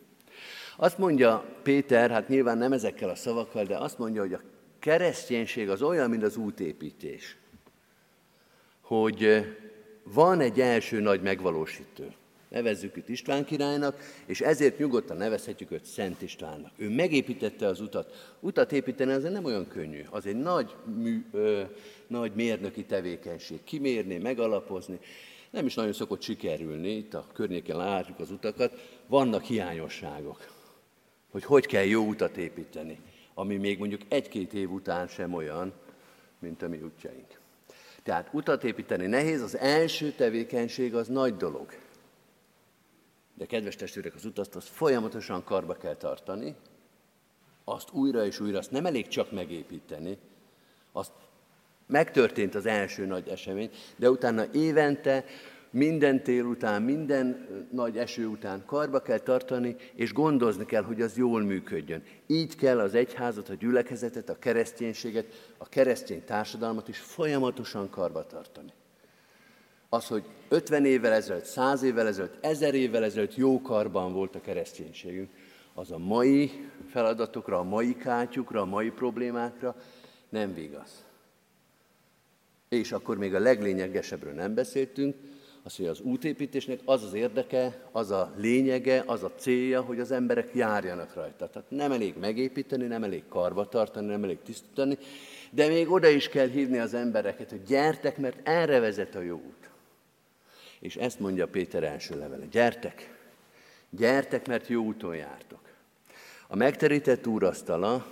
[0.76, 4.40] Azt mondja Péter, hát nyilván nem ezekkel a szavakkal, de azt mondja, hogy a
[4.78, 7.36] kereszténység az olyan, mint az útépítés,
[8.80, 9.46] hogy
[10.02, 12.14] van egy első nagy megvalósítő
[12.54, 16.70] nevezzük őt István királynak, és ezért nyugodtan nevezhetjük őt Szent Istvánnak.
[16.76, 18.36] Ő megépítette az utat.
[18.40, 20.02] Utat építeni azért nem olyan könnyű.
[20.10, 21.62] Az egy nagy, mű, ö,
[22.06, 23.64] nagy mérnöki tevékenység.
[23.64, 24.98] Kimérni, megalapozni.
[25.54, 30.46] Nem is nagyon szokott sikerülni, itt a környéken látjuk az utakat, vannak hiányosságok,
[31.30, 33.00] hogy hogy kell jó utat építeni,
[33.34, 35.72] ami még mondjuk egy-két év után sem olyan,
[36.38, 37.40] mint a mi útjaink.
[38.02, 41.74] Tehát utat építeni nehéz, az első tevékenység az nagy dolog.
[43.34, 46.54] De kedves testvérek, az utat azt folyamatosan karba kell tartani,
[47.64, 50.18] azt újra és újra, azt nem elég csak megépíteni,
[50.92, 51.12] azt
[51.86, 55.24] megtörtént az első nagy esemény, de utána évente,
[55.74, 61.16] minden tél után, minden nagy eső után karba kell tartani, és gondozni kell, hogy az
[61.16, 62.02] jól működjön.
[62.26, 68.72] Így kell az egyházat, a gyülekezetet, a kereszténységet, a keresztény társadalmat is folyamatosan karba tartani.
[69.88, 74.40] Az, hogy 50 évvel ezelőtt, 100 évvel ezelőtt, 1000 évvel ezelőtt jó karban volt a
[74.40, 75.30] kereszténységünk,
[75.74, 79.76] az a mai feladatokra, a mai kátyukra, a mai problémákra
[80.28, 81.03] nem vigaz.
[82.78, 85.16] És akkor még a leglényegesebbről nem beszéltünk,
[85.66, 90.10] az, hogy az útépítésnek az az érdeke, az a lényege, az a célja, hogy az
[90.10, 91.48] emberek járjanak rajta.
[91.48, 94.98] Tehát nem elég megépíteni, nem elég karba tartani, nem elég tisztítani,
[95.50, 99.34] de még oda is kell hívni az embereket, hogy gyertek, mert erre vezet a jó
[99.34, 99.68] út.
[100.80, 102.44] És ezt mondja Péter első levele.
[102.50, 103.14] Gyertek,
[103.90, 105.60] gyertek, mert jó úton jártok.
[106.46, 108.06] A megterített úrasztala,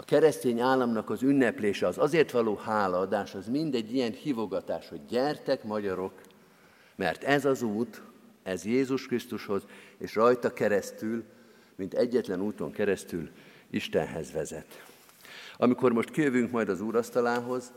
[0.00, 5.64] a keresztény államnak az ünneplése, az azért való hálaadás, az mindegy ilyen hívogatás, hogy gyertek,
[5.64, 6.12] magyarok,
[6.96, 8.02] mert ez az út,
[8.42, 9.62] ez Jézus Krisztushoz,
[9.98, 11.24] és rajta keresztül
[11.78, 13.28] mint egyetlen úton keresztül
[13.70, 14.84] Istenhez vezet.
[15.56, 17.72] Amikor most kijövünk majd az úrasztalához,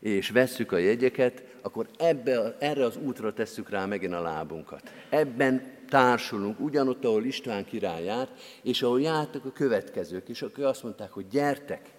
[0.00, 4.92] és vesszük a jegyeket, akkor ebbe, erre az útra tesszük rá megint a lábunkat.
[5.08, 8.30] Ebben társulunk, ugyanott, ahol István király járt,
[8.62, 11.90] és ahol jártak a következők, és akkor azt mondták, hogy gyertek,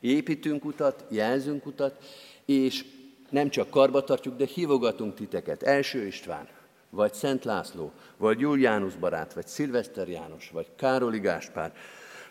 [0.00, 2.04] építünk utat, jelzünk utat,
[2.44, 2.84] és
[3.30, 4.00] nem csak karba
[4.36, 5.62] de hívogatunk titeket.
[5.62, 6.48] Első István,
[6.90, 11.72] vagy Szent László, vagy Juliánus barát, vagy Szilveszter János, vagy Károli Gáspár,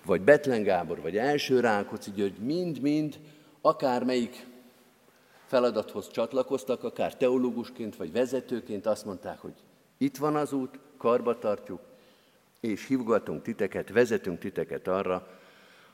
[0.06, 3.20] vagy Betlen Gábor, vagy első Rákóczi György, mind-mind
[3.62, 4.46] akármelyik
[5.46, 9.54] feladathoz csatlakoztak, akár teológusként vagy vezetőként azt mondták, hogy
[9.98, 11.82] itt van az út, karba tartjuk,
[12.60, 15.40] és hívgatunk titeket, vezetünk titeket arra,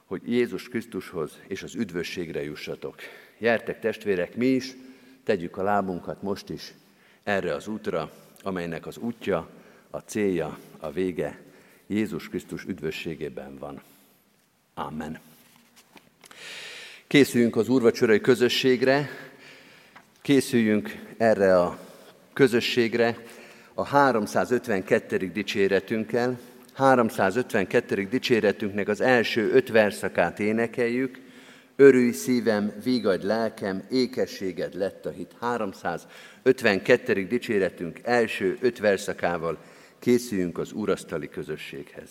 [0.05, 2.95] hogy Jézus Krisztushoz és az üdvösségre jussatok.
[3.38, 4.76] Jertek testvérek, mi is
[5.24, 6.74] tegyük a lábunkat most is
[7.24, 9.49] erre az útra, amelynek az útja,
[9.89, 11.41] a célja, a vége
[11.88, 13.82] Jézus Krisztus üdvösségében van.
[14.74, 15.20] Amen.
[17.07, 19.10] Készüljünk az úrvacsorai közösségre,
[20.22, 21.80] készüljünk erre a
[22.34, 23.38] közösségre
[23.80, 25.32] a 352.
[25.32, 26.40] dicséretünkkel.
[26.74, 28.08] 352.
[28.10, 31.20] dicséretünknek az első öt verszakát énekeljük.
[31.76, 35.32] Örülj szívem, vígadj lelkem, ékességed lett a hit.
[35.40, 37.28] 352.
[37.28, 39.58] dicséretünk első öt verszakával
[40.00, 42.10] készüljünk az úrasztali közösséghez.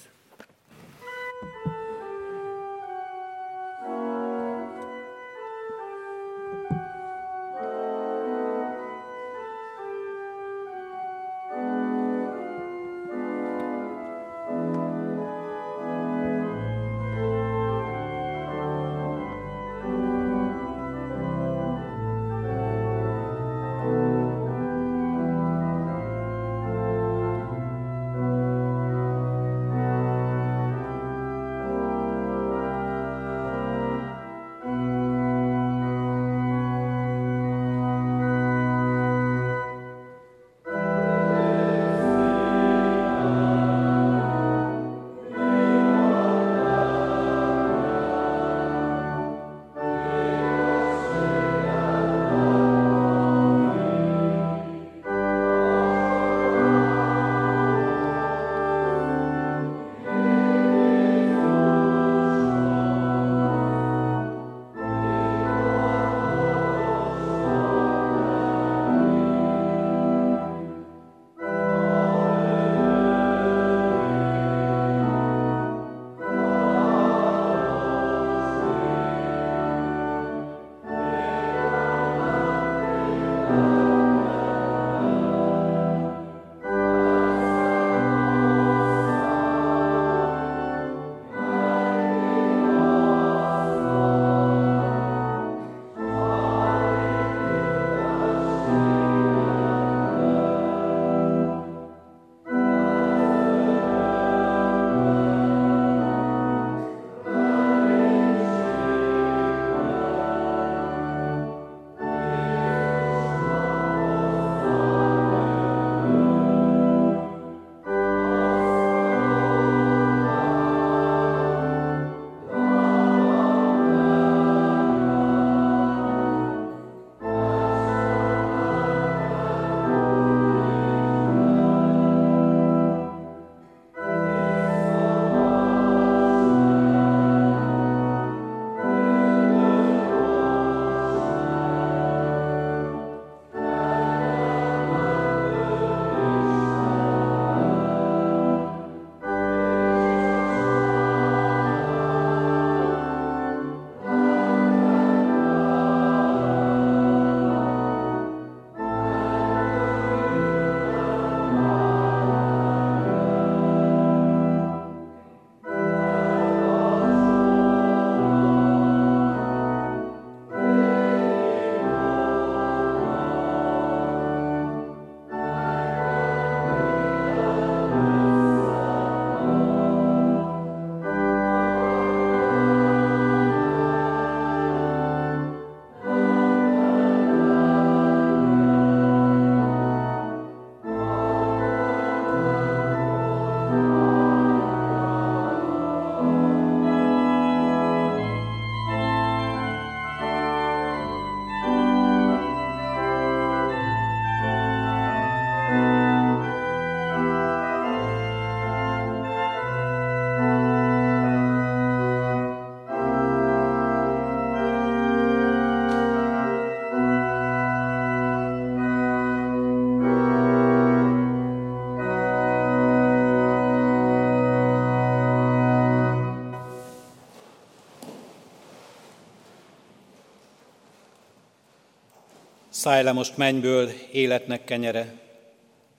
[232.85, 235.15] Most mennyből életnek kenyere,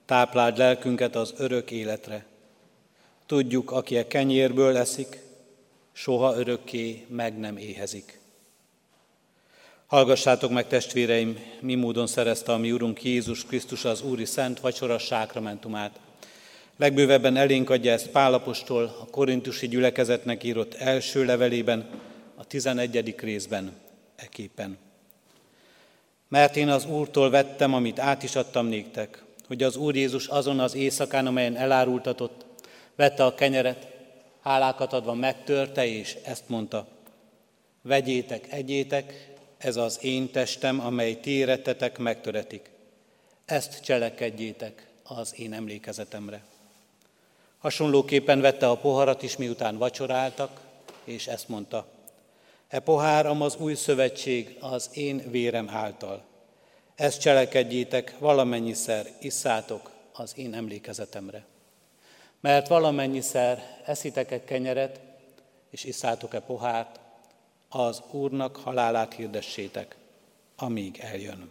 [0.05, 2.25] tápláld lelkünket az örök életre.
[3.25, 5.19] Tudjuk, aki a kenyérből eszik,
[5.91, 8.19] soha örökké meg nem éhezik.
[9.87, 14.97] Hallgassátok meg, testvéreim, mi módon szerezte a mi Urunk Jézus Krisztus az Úri Szent Vacsora
[14.97, 15.99] sákramentumát.
[16.77, 21.89] Legbővebben elénk adja ezt Pálapostól a korintusi gyülekezetnek írott első levelében,
[22.35, 23.15] a 11.
[23.17, 23.71] részben,
[24.15, 24.88] eképpen.
[26.29, 30.59] Mert én az Úrtól vettem, amit át is adtam néktek, hogy az Úr Jézus azon
[30.59, 32.45] az éjszakán, amelyen elárultatott,
[32.95, 33.87] vette a kenyeret,
[34.41, 36.87] hálákat adva megtörte, és ezt mondta,
[37.81, 42.69] vegyétek, egyétek, ez az én testem, amely ti érettetek, megtöretik.
[43.45, 46.43] Ezt cselekedjétek az én emlékezetemre.
[47.59, 50.61] Hasonlóképpen vette a poharat is, miután vacsoráltak,
[51.03, 51.87] és ezt mondta,
[52.69, 56.23] E poháram az új szövetség az én vérem által.
[56.95, 61.45] Ezt cselekedjétek, valamennyiszer isszátok az én emlékezetemre.
[62.39, 64.99] Mert valamennyiszer eszitek-e kenyeret,
[65.69, 66.99] és isszátok-e pohárt,
[67.69, 69.95] az Úrnak halálát hirdessétek,
[70.55, 71.49] amíg eljön.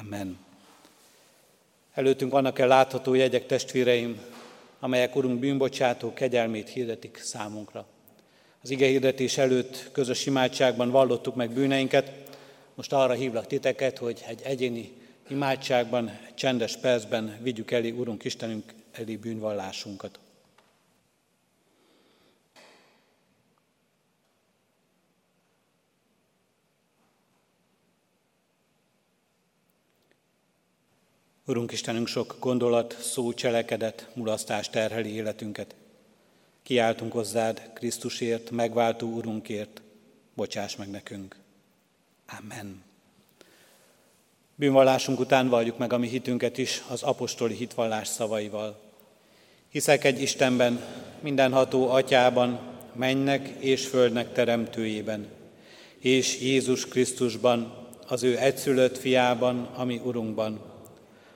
[0.00, 0.38] Amen.
[1.94, 4.20] Előttünk vannak-e látható jegyek, testvéreim,
[4.80, 7.86] amelyek Urunk bűnbocsátó kegyelmét hirdetik számunkra.
[8.68, 12.12] Az ige előtt közös imádságban vallottuk meg bűneinket,
[12.74, 14.92] most arra hívlak titeket, hogy egy egyéni
[15.28, 20.18] imádságban, csendes percben vigyük elé Urunk Istenünk elé bűnvallásunkat.
[31.46, 35.74] Urunk Istenünk, sok gondolat, szó, cselekedet, mulasztás terheli életünket.
[36.68, 39.82] Kiáltunk hozzád Krisztusért, megváltó Urunkért,
[40.34, 41.36] bocsáss meg nekünk.
[42.38, 42.82] Amen.
[44.54, 48.80] Bűnvallásunk után valljuk meg a mi hitünket is az apostoli hitvallás szavaival.
[49.68, 50.84] Hiszek egy Istenben,
[51.20, 52.60] mindenható atyában,
[52.92, 55.26] mennek és földnek teremtőjében,
[55.98, 60.60] és Jézus Krisztusban, az ő egyszülött fiában, ami Urunkban,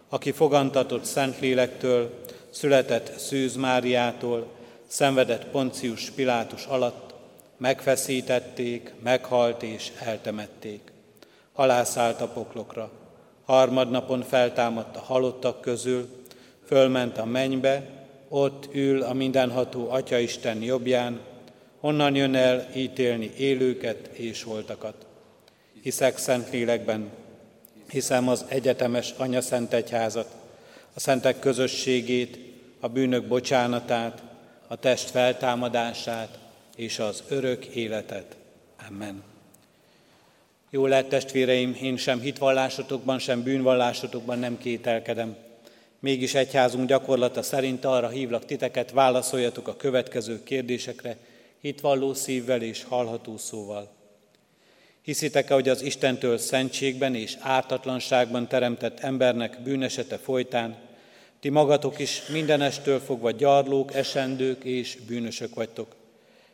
[0.08, 4.60] aki fogantatott Szentlélektől, született Szűz Máriától,
[4.92, 7.14] szenvedett Poncius Pilátus alatt,
[7.56, 10.80] megfeszítették, meghalt és eltemették.
[11.52, 12.90] Halászállt a poklokra.
[13.44, 16.08] Harmadnapon feltámadt a halottak közül,
[16.66, 17.82] fölment a mennybe,
[18.28, 21.20] ott ül a mindenható Atyaisten jobbján,
[21.80, 25.06] onnan jön el ítélni élőket és holtakat.
[25.82, 27.10] Hiszek Szentlélekben,
[27.88, 30.28] hiszem az egyetemes Anya Szent Egyházat,
[30.94, 32.38] a szentek közösségét,
[32.80, 34.30] a bűnök bocsánatát,
[34.72, 36.38] a test feltámadását
[36.76, 38.36] és az örök életet.
[38.88, 39.22] Amen.
[40.70, 45.36] Jó lehet, testvéreim, én sem hitvallásotokban, sem bűnvallásotokban nem kételkedem.
[45.98, 51.16] Mégis egyházunk gyakorlata szerint arra hívlak titeket, válaszoljatok a következő kérdésekre,
[51.60, 53.90] hitvalló szívvel és hallható szóval.
[55.02, 60.76] Hiszitek-e, hogy az Istentől szentségben és ártatlanságban teremtett embernek bűnesete folytán
[61.42, 65.94] ti magatok is mindenestől fogva gyarlók, esendők és bűnösök vagytok,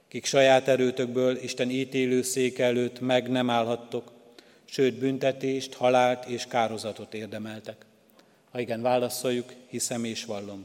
[0.09, 4.13] kik saját erőtökből Isten ítélő szék előtt meg nem állhattok,
[4.65, 7.87] sőt büntetést, halált és kározatot érdemeltek.
[8.51, 10.65] Ha igen, válaszoljuk, hiszem és vallom.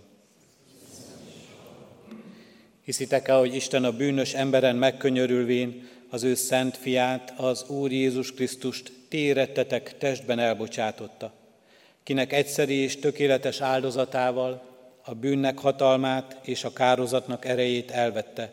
[2.84, 8.92] Hiszitek-e, hogy Isten a bűnös emberen megkönyörülvén az ő szent fiát, az Úr Jézus Krisztust
[9.10, 11.34] térettetek testben elbocsátotta,
[12.04, 14.62] kinek egyszeri és tökéletes áldozatával
[15.06, 18.52] a bűnnek hatalmát és a kározatnak erejét elvette,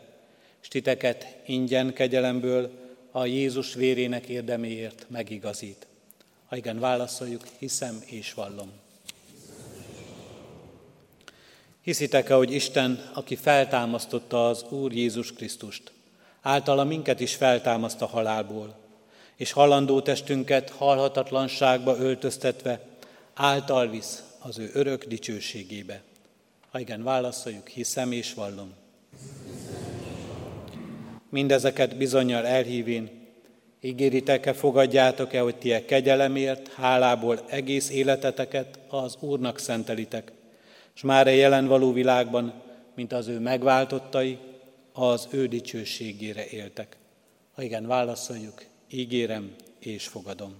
[0.61, 2.71] és titeket ingyen kegyelemből
[3.11, 5.87] a Jézus vérének érdeméért megigazít.
[6.47, 8.71] Ha igen, válaszoljuk, hiszem és vallom.
[11.81, 15.91] Hiszitek-e, hogy Isten, aki feltámasztotta az Úr Jézus Krisztust,
[16.41, 18.75] általa minket is feltámaszt a halálból,
[19.35, 22.90] és halandó testünket halhatatlanságba öltöztetve
[23.41, 26.01] által visz az ő örök dicsőségébe.
[26.71, 28.73] Ha igen, válaszoljuk, hiszem és vallom.
[31.29, 33.09] Mindezeket bizonyal elhívén,
[33.81, 40.31] ígéritek-e, fogadjátok-e, hogy ti e kegyelemért, hálából egész életeteket az Úrnak szentelitek,
[40.95, 42.53] és már a jelen való világban,
[42.95, 44.37] mint az ő megváltottai,
[44.93, 46.97] az ő dicsőségére éltek.
[47.53, 50.53] Ha igen, válaszoljuk, ígérem és fogadom.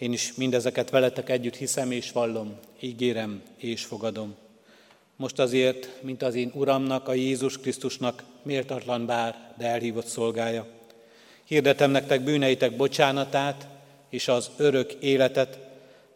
[0.00, 4.34] Én is mindezeket veletek együtt hiszem és vallom, ígérem és fogadom.
[5.16, 10.66] Most azért, mint az én Uramnak, a Jézus Krisztusnak méltatlan bár, de elhívott szolgája.
[11.44, 13.66] Hirdetem nektek bűneitek bocsánatát
[14.08, 15.58] és az örök életet,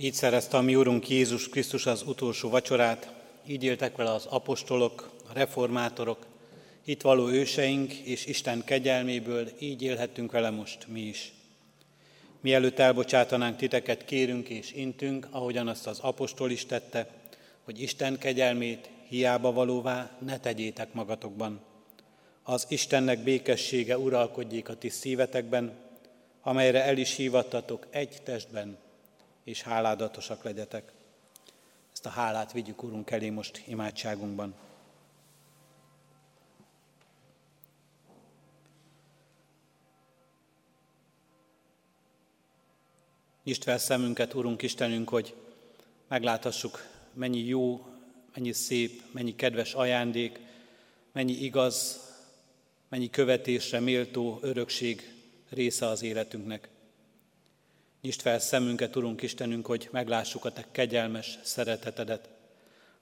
[0.06, 3.12] Így szerezte a mi Úrunk Jézus Krisztus az utolsó vacsorát,
[3.46, 6.26] így éltek vele az apostolok, a reformátorok,
[6.84, 11.32] itt való őseink és Isten kegyelméből így élhettünk vele most mi is.
[12.40, 17.08] Mielőtt elbocsátanánk titeket, kérünk és intünk, ahogyan azt az apostol is tette,
[17.64, 21.60] hogy Isten kegyelmét hiába valóvá ne tegyétek magatokban.
[22.42, 25.72] Az Istennek békessége uralkodjék a ti szívetekben,
[26.42, 28.84] amelyre el is hívattatok egy testben,
[29.46, 30.92] és háládatosak legyetek.
[31.92, 34.54] Ezt a hálát vigyük, Urunk, elé most imádságunkban.
[43.44, 45.34] Nyisd fel szemünket, Urunk Istenünk, hogy
[46.08, 47.86] megláthassuk, mennyi jó,
[48.34, 50.40] mennyi szép, mennyi kedves ajándék,
[51.12, 52.00] mennyi igaz,
[52.88, 55.14] mennyi követésre méltó örökség
[55.48, 56.68] része az életünknek.
[58.06, 62.28] Nyisd fel szemünket, Urunk Istenünk, hogy meglássuk a Te kegyelmes szeretetedet,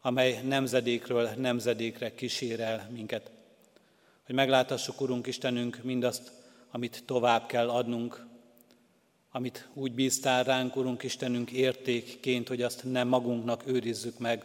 [0.00, 3.30] amely nemzedékről nemzedékre kísér el minket.
[4.26, 6.32] Hogy megláthassuk, Urunk Istenünk, mindazt,
[6.70, 8.26] amit tovább kell adnunk,
[9.30, 14.44] amit úgy bíztál ránk, Urunk Istenünk, értékként, hogy azt nem magunknak őrizzük meg,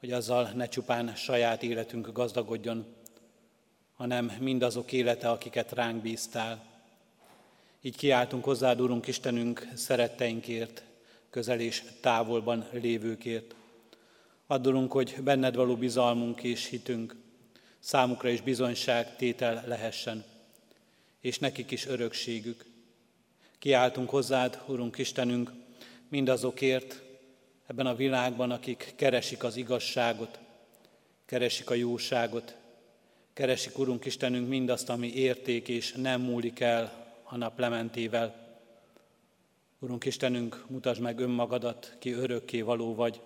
[0.00, 2.86] hogy azzal ne csupán saját életünk gazdagodjon,
[3.96, 6.73] hanem mindazok élete, akiket ránk bíztál.
[7.86, 10.82] Így kiáltunk hozzád, Urunk Istenünk, szeretteinkért,
[11.30, 13.54] közel és távolban lévőkért.
[14.46, 17.14] Addulunk, hogy benned való bizalmunk és hitünk
[17.78, 20.24] számukra is bizonyság tétel lehessen,
[21.20, 22.64] és nekik is örökségük.
[23.58, 25.52] Kiáltunk hozzád, Urunk Istenünk,
[26.08, 27.02] mindazokért
[27.66, 30.38] ebben a világban, akik keresik az igazságot,
[31.26, 32.56] keresik a jóságot,
[33.32, 38.44] keresik, Urunk Istenünk, mindazt, ami érték és nem múlik el a naplementével.
[39.78, 43.20] Urunk Istenünk, mutasd meg önmagadat, ki örökké való vagy,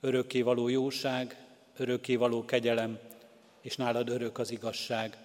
[0.00, 1.46] örökké való jóság,
[1.76, 2.98] örökké való kegyelem,
[3.60, 5.16] és nálad örök az igazság.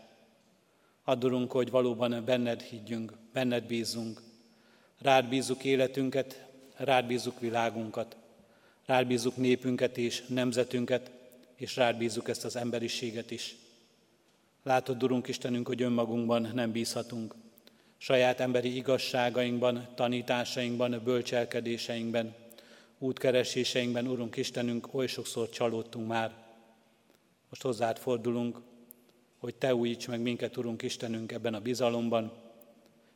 [1.03, 4.21] Addulunk, hogy valóban benned higgyünk, benned bízzunk.
[5.01, 8.15] Rád bízzuk életünket, rád bízzuk világunkat,
[8.85, 11.11] rád bízzuk népünket és nemzetünket,
[11.55, 13.55] és rád bízzuk ezt az emberiséget is.
[14.63, 17.35] Látod, Urunk Istenünk, hogy önmagunkban nem bízhatunk.
[18.03, 22.35] Saját emberi igazságainkban, tanításainkban, bölcselkedéseinkben,
[22.99, 26.33] útkereséseinkben, Urunk Istenünk, oly sokszor csalódtunk már.
[27.49, 28.59] Most hozzád fordulunk,
[29.37, 32.31] hogy Te újíts meg minket, Urunk Istenünk, ebben a bizalomban.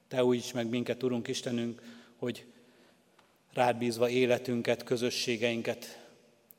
[0.07, 1.81] Te újíts meg minket, Urunk Istenünk,
[2.17, 2.45] hogy
[3.53, 6.07] rád bízva életünket, közösségeinket,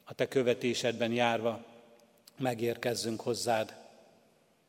[0.04, 1.64] a Te követésedben járva
[2.38, 3.88] megérkezzünk hozzád.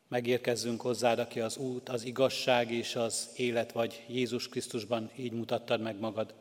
[0.10, 5.82] Megérkezzünk hozzád, aki az út, az igazság és az élet vagy Jézus Krisztusban, így mutattad
[5.82, 6.34] meg magad.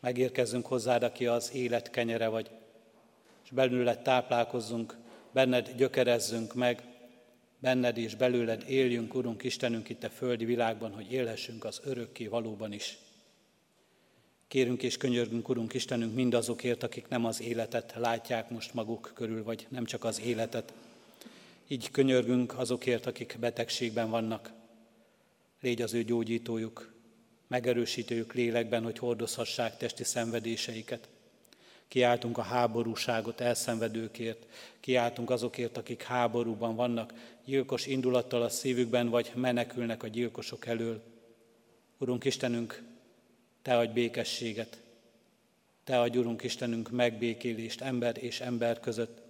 [0.00, 2.50] Megérkezzünk hozzád, aki az élet kenyere vagy,
[3.44, 4.96] és belőled táplálkozzunk,
[5.32, 6.82] benned gyökerezzünk meg,
[7.58, 12.72] benned és belőled éljünk, Urunk Istenünk itt a földi világban, hogy élhessünk az örökké valóban
[12.72, 12.98] is.
[14.48, 19.66] Kérünk és könyörgünk, Urunk Istenünk, mindazokért, akik nem az életet látják most maguk körül, vagy
[19.68, 20.72] nem csak az életet.
[21.68, 24.52] Így könyörgünk azokért, akik betegségben vannak.
[25.60, 26.92] Légy az ő gyógyítójuk,
[27.46, 31.08] megerősítőjük lélekben, hogy hordozhassák testi szenvedéseiket.
[31.88, 34.46] Kiáltunk a háborúságot elszenvedőkért,
[34.80, 37.12] kiáltunk azokért, akik háborúban vannak,
[37.44, 41.02] gyilkos indulattal a szívükben, vagy menekülnek a gyilkosok elől.
[41.98, 42.82] Urunk Istenünk,
[43.62, 44.80] Te adj békességet,
[45.84, 49.22] Te adj, Urunk Istenünk, megbékélést ember és ember között,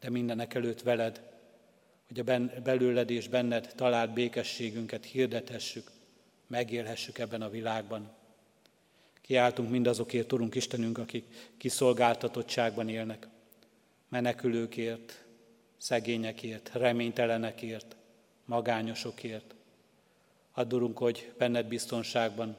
[0.00, 1.33] de mindenek előtt veled,
[2.08, 5.90] hogy a belőled és benned talált békességünket hirdethessük,
[6.46, 8.10] megélhessük ebben a világban.
[9.20, 13.28] Kiáltunk mindazokért, Urunk Istenünk, akik kiszolgáltatottságban élnek,
[14.08, 15.24] menekülőkért,
[15.76, 17.96] szegényekért, reménytelenekért,
[18.44, 19.54] magányosokért.
[20.52, 22.56] Add, Urunk, hogy benned biztonságban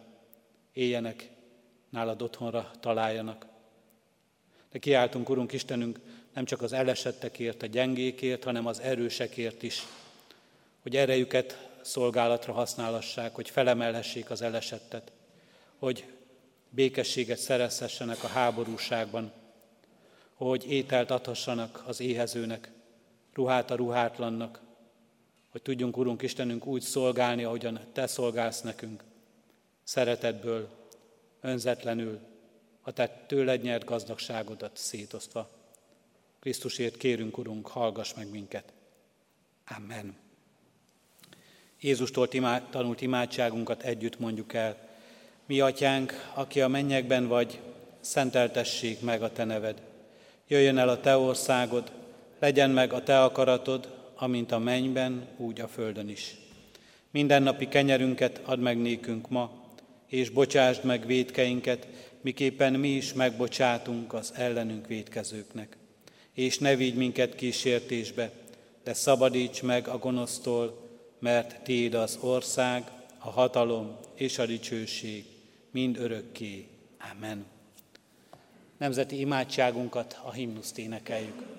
[0.73, 1.29] éljenek,
[1.89, 3.45] nálad otthonra találjanak.
[4.71, 5.99] De kiáltunk, Urunk Istenünk,
[6.35, 9.83] nem csak az elesettekért, a gyengékért, hanem az erősekért is,
[10.81, 15.11] hogy erejüket szolgálatra használassák, hogy felemelhessék az elesettet,
[15.77, 16.05] hogy
[16.69, 19.31] békességet szerezhessenek a háborúságban,
[20.33, 22.71] hogy ételt adhassanak az éhezőnek,
[23.33, 24.61] ruhát a ruhátlannak,
[25.51, 29.03] hogy tudjunk, Urunk Istenünk, úgy szolgálni, ahogyan Te szolgálsz nekünk,
[29.83, 30.69] szeretetből,
[31.41, 32.19] önzetlenül,
[32.81, 35.49] a Te tőled nyert gazdagságodat szétosztva.
[36.45, 38.73] Krisztusért kérünk, Urunk, hallgass meg minket.
[39.77, 40.15] Amen.
[41.81, 42.27] Jézustól
[42.69, 44.89] tanult imádságunkat együtt mondjuk el.
[45.45, 47.59] Mi atyánk, aki a mennyekben vagy,
[47.99, 49.81] szenteltessék meg a te neved.
[50.47, 51.91] Jöjjön el a te országod,
[52.39, 56.35] legyen meg a te akaratod, amint a mennyben, úgy a földön is.
[57.11, 59.51] Mindennapi kenyerünket add meg nékünk ma,
[60.07, 61.87] és bocsásd meg védkeinket,
[62.21, 65.77] miképpen mi is megbocsátunk az ellenünk védkezőknek.
[66.35, 68.31] És ne vigy minket kísértésbe,
[68.83, 75.25] de szabadíts meg a gonosztól, mert Tiéd az ország, a hatalom és a dicsőség
[75.71, 76.67] mind örökké.
[77.11, 77.45] Amen.
[78.77, 81.54] Nemzeti imádságunkat, a himnuszt énekeljük.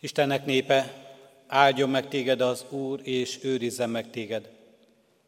[0.00, 1.08] Istennek népe,
[1.46, 4.48] áldjon meg téged az Úr, és őrizzen meg téged.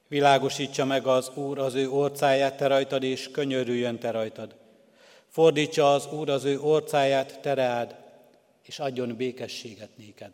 [0.08, 4.54] Világosítsa meg az Úr az ő orcáját te rajtad, és könyörüljön te rajtad.
[5.28, 7.96] Fordítsa az Úr az ő orcáját te reád,
[8.62, 10.32] és adjon békességet néked.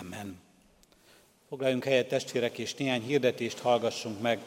[0.00, 0.40] Amen.
[1.48, 4.40] Foglaljunk helyet testvérek, és néhány hirdetést hallgassunk meg.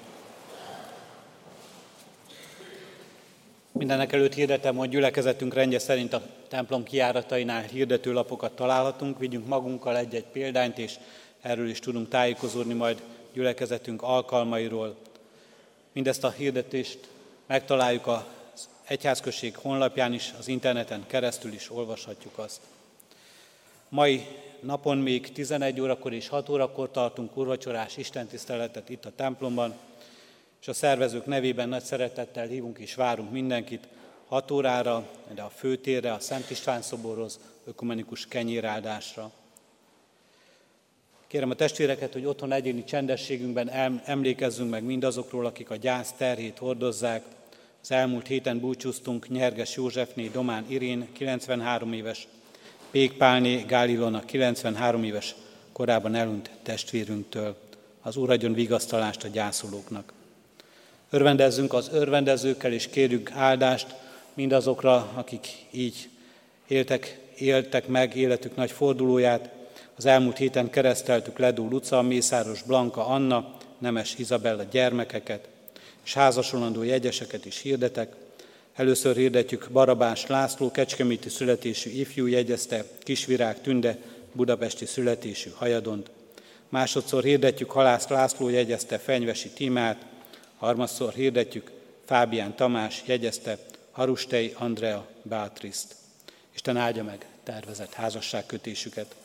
[3.81, 10.25] Mindenek előtt hirdetem, hogy gyülekezetünk rendje szerint a templom kiáratainál hirdetőlapokat találhatunk, vigyünk magunkkal egy-egy
[10.31, 10.95] példányt, és
[11.41, 13.01] erről is tudunk tájékozódni majd
[13.33, 14.95] gyülekezetünk alkalmairól.
[15.91, 16.99] Mindezt a hirdetést
[17.45, 22.59] megtaláljuk az egyházközség honlapján is, az interneten keresztül is olvashatjuk azt.
[23.89, 24.25] Mai
[24.59, 29.73] napon még 11 órakor és 6 órakor tartunk urvacsorás istentiszteletet itt a templomban,
[30.61, 33.87] és a szervezők nevében nagy szeretettel hívunk és várunk mindenkit
[34.27, 39.31] 6 órára, de a főtérre, a Szent István szoborhoz, ökumenikus kenyéráldásra.
[41.27, 43.69] Kérem a testvéreket, hogy otthon egyéni csendességünkben
[44.05, 47.23] emlékezzünk meg mindazokról, akik a gyász terhét hordozzák.
[47.81, 52.27] Az elmúlt héten búcsúztunk Nyerges Józsefné, Domán Irén, 93 éves,
[52.91, 55.35] Pék Pálné, Gálilona, 93 éves,
[55.71, 57.57] korábban elhunyt testvérünktől.
[58.01, 60.13] Az Úr adjon vigasztalást a gyászolóknak.
[61.13, 63.95] Örvendezzünk az örvendezőkkel, és kérjük áldást
[64.33, 66.09] mindazokra, akik így
[66.67, 69.49] éltek, éltek meg életük nagy fordulóját.
[69.95, 75.47] Az elmúlt héten kereszteltük Ledó Luca, Mészáros Blanka Anna, Nemes Izabella gyermekeket,
[76.03, 78.15] és házasolandó jegyeseket is hirdetek.
[78.75, 83.97] Először hirdetjük Barabás László, kecskeméti születésű ifjú jegyezte, Kisvirág Tünde,
[84.31, 86.09] budapesti születésű hajadont.
[86.69, 90.09] Másodszor hirdetjük Halász László jegyezte Fenyvesi Tímát,
[90.61, 91.71] Harmadszor hirdetjük,
[92.05, 93.57] Fábián Tamás jegyezte
[93.91, 95.95] Harustei Andrea Bátriszt.
[96.53, 99.15] Isten áldja meg tervezett házasságkötésüket.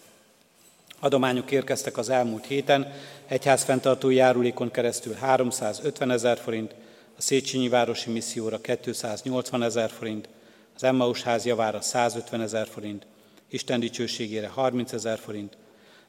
[0.98, 2.92] Adományok érkeztek az elmúlt héten,
[3.26, 6.74] egyházfenntartó járulékon keresztül 350 ezer forint,
[7.18, 10.28] a Széchenyi Városi Misszióra 280 ezer forint,
[10.74, 13.06] az Emmaus ház javára 150 ezer forint,
[13.48, 15.56] Isten dicsőségére 30 ezer forint,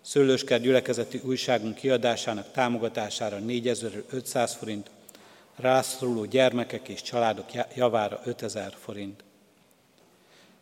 [0.02, 4.90] Szőlősker gyülekezeti újságunk kiadásának támogatására 4500 forint,
[5.58, 7.46] rászoruló gyermekek és családok
[7.76, 9.24] javára 5000 forint.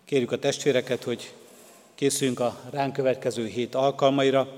[0.05, 1.33] Kérjük a testvéreket, hogy
[1.95, 4.53] készüljünk a ránk következő hét alkalmaira,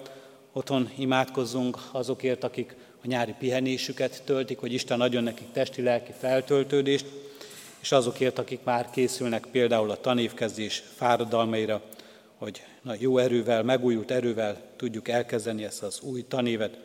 [0.52, 7.06] otthon imádkozzunk azokért, akik a nyári pihenésüket töltik, hogy Isten adjon nekik testi-lelki feltöltődést,
[7.80, 11.82] és azokért, akik már készülnek például a tanévkezdés fáradalmaira,
[12.38, 16.80] hogy na, jó erővel, megújult erővel tudjuk elkezdeni ezt az új tanévet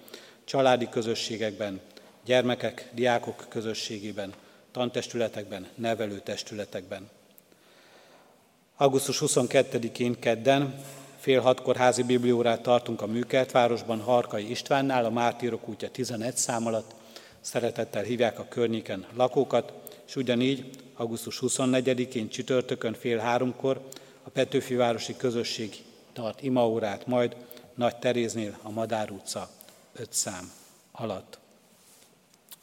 [0.44, 1.80] családi közösségekben,
[2.24, 4.32] gyermekek, diákok közösségében,
[4.70, 7.08] tantestületekben, nevelőtestületekben.
[8.76, 10.84] Augusztus 22-én kedden
[11.18, 16.94] fél hatkor házi bibliórát tartunk a Műkertvárosban, Harkai Istvánnál, a Mártírok útja 11 szám alatt.
[17.40, 19.72] Szeretettel hívják a környéken lakókat,
[20.06, 23.80] és ugyanígy augusztus 24-én csütörtökön fél háromkor
[24.22, 27.36] a Petőfi Városi Közösség tart imaórát majd
[27.74, 29.50] Nagy Teréznél a Madár utca
[29.92, 30.52] 5 szám
[30.92, 31.41] alatt.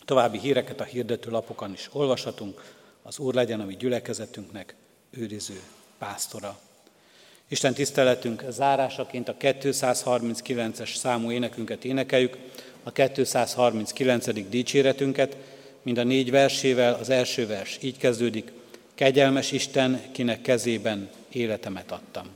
[0.10, 2.74] További híreket a hirdető lapokon is olvashatunk.
[3.04, 4.76] Az Úr legyen a mi gyülekezetünknek
[5.10, 5.62] őriző
[5.98, 6.60] pásztora.
[7.48, 12.38] Isten tiszteletünk zárásaként a 239-es számú énekünket énekeljük,
[12.84, 14.50] a 239.
[14.50, 15.38] dicséretünket,
[15.82, 18.52] mind a négy versével, az első vers így kezdődik,
[18.94, 22.28] kegyelmes Isten, kinek kezében életemet adtam.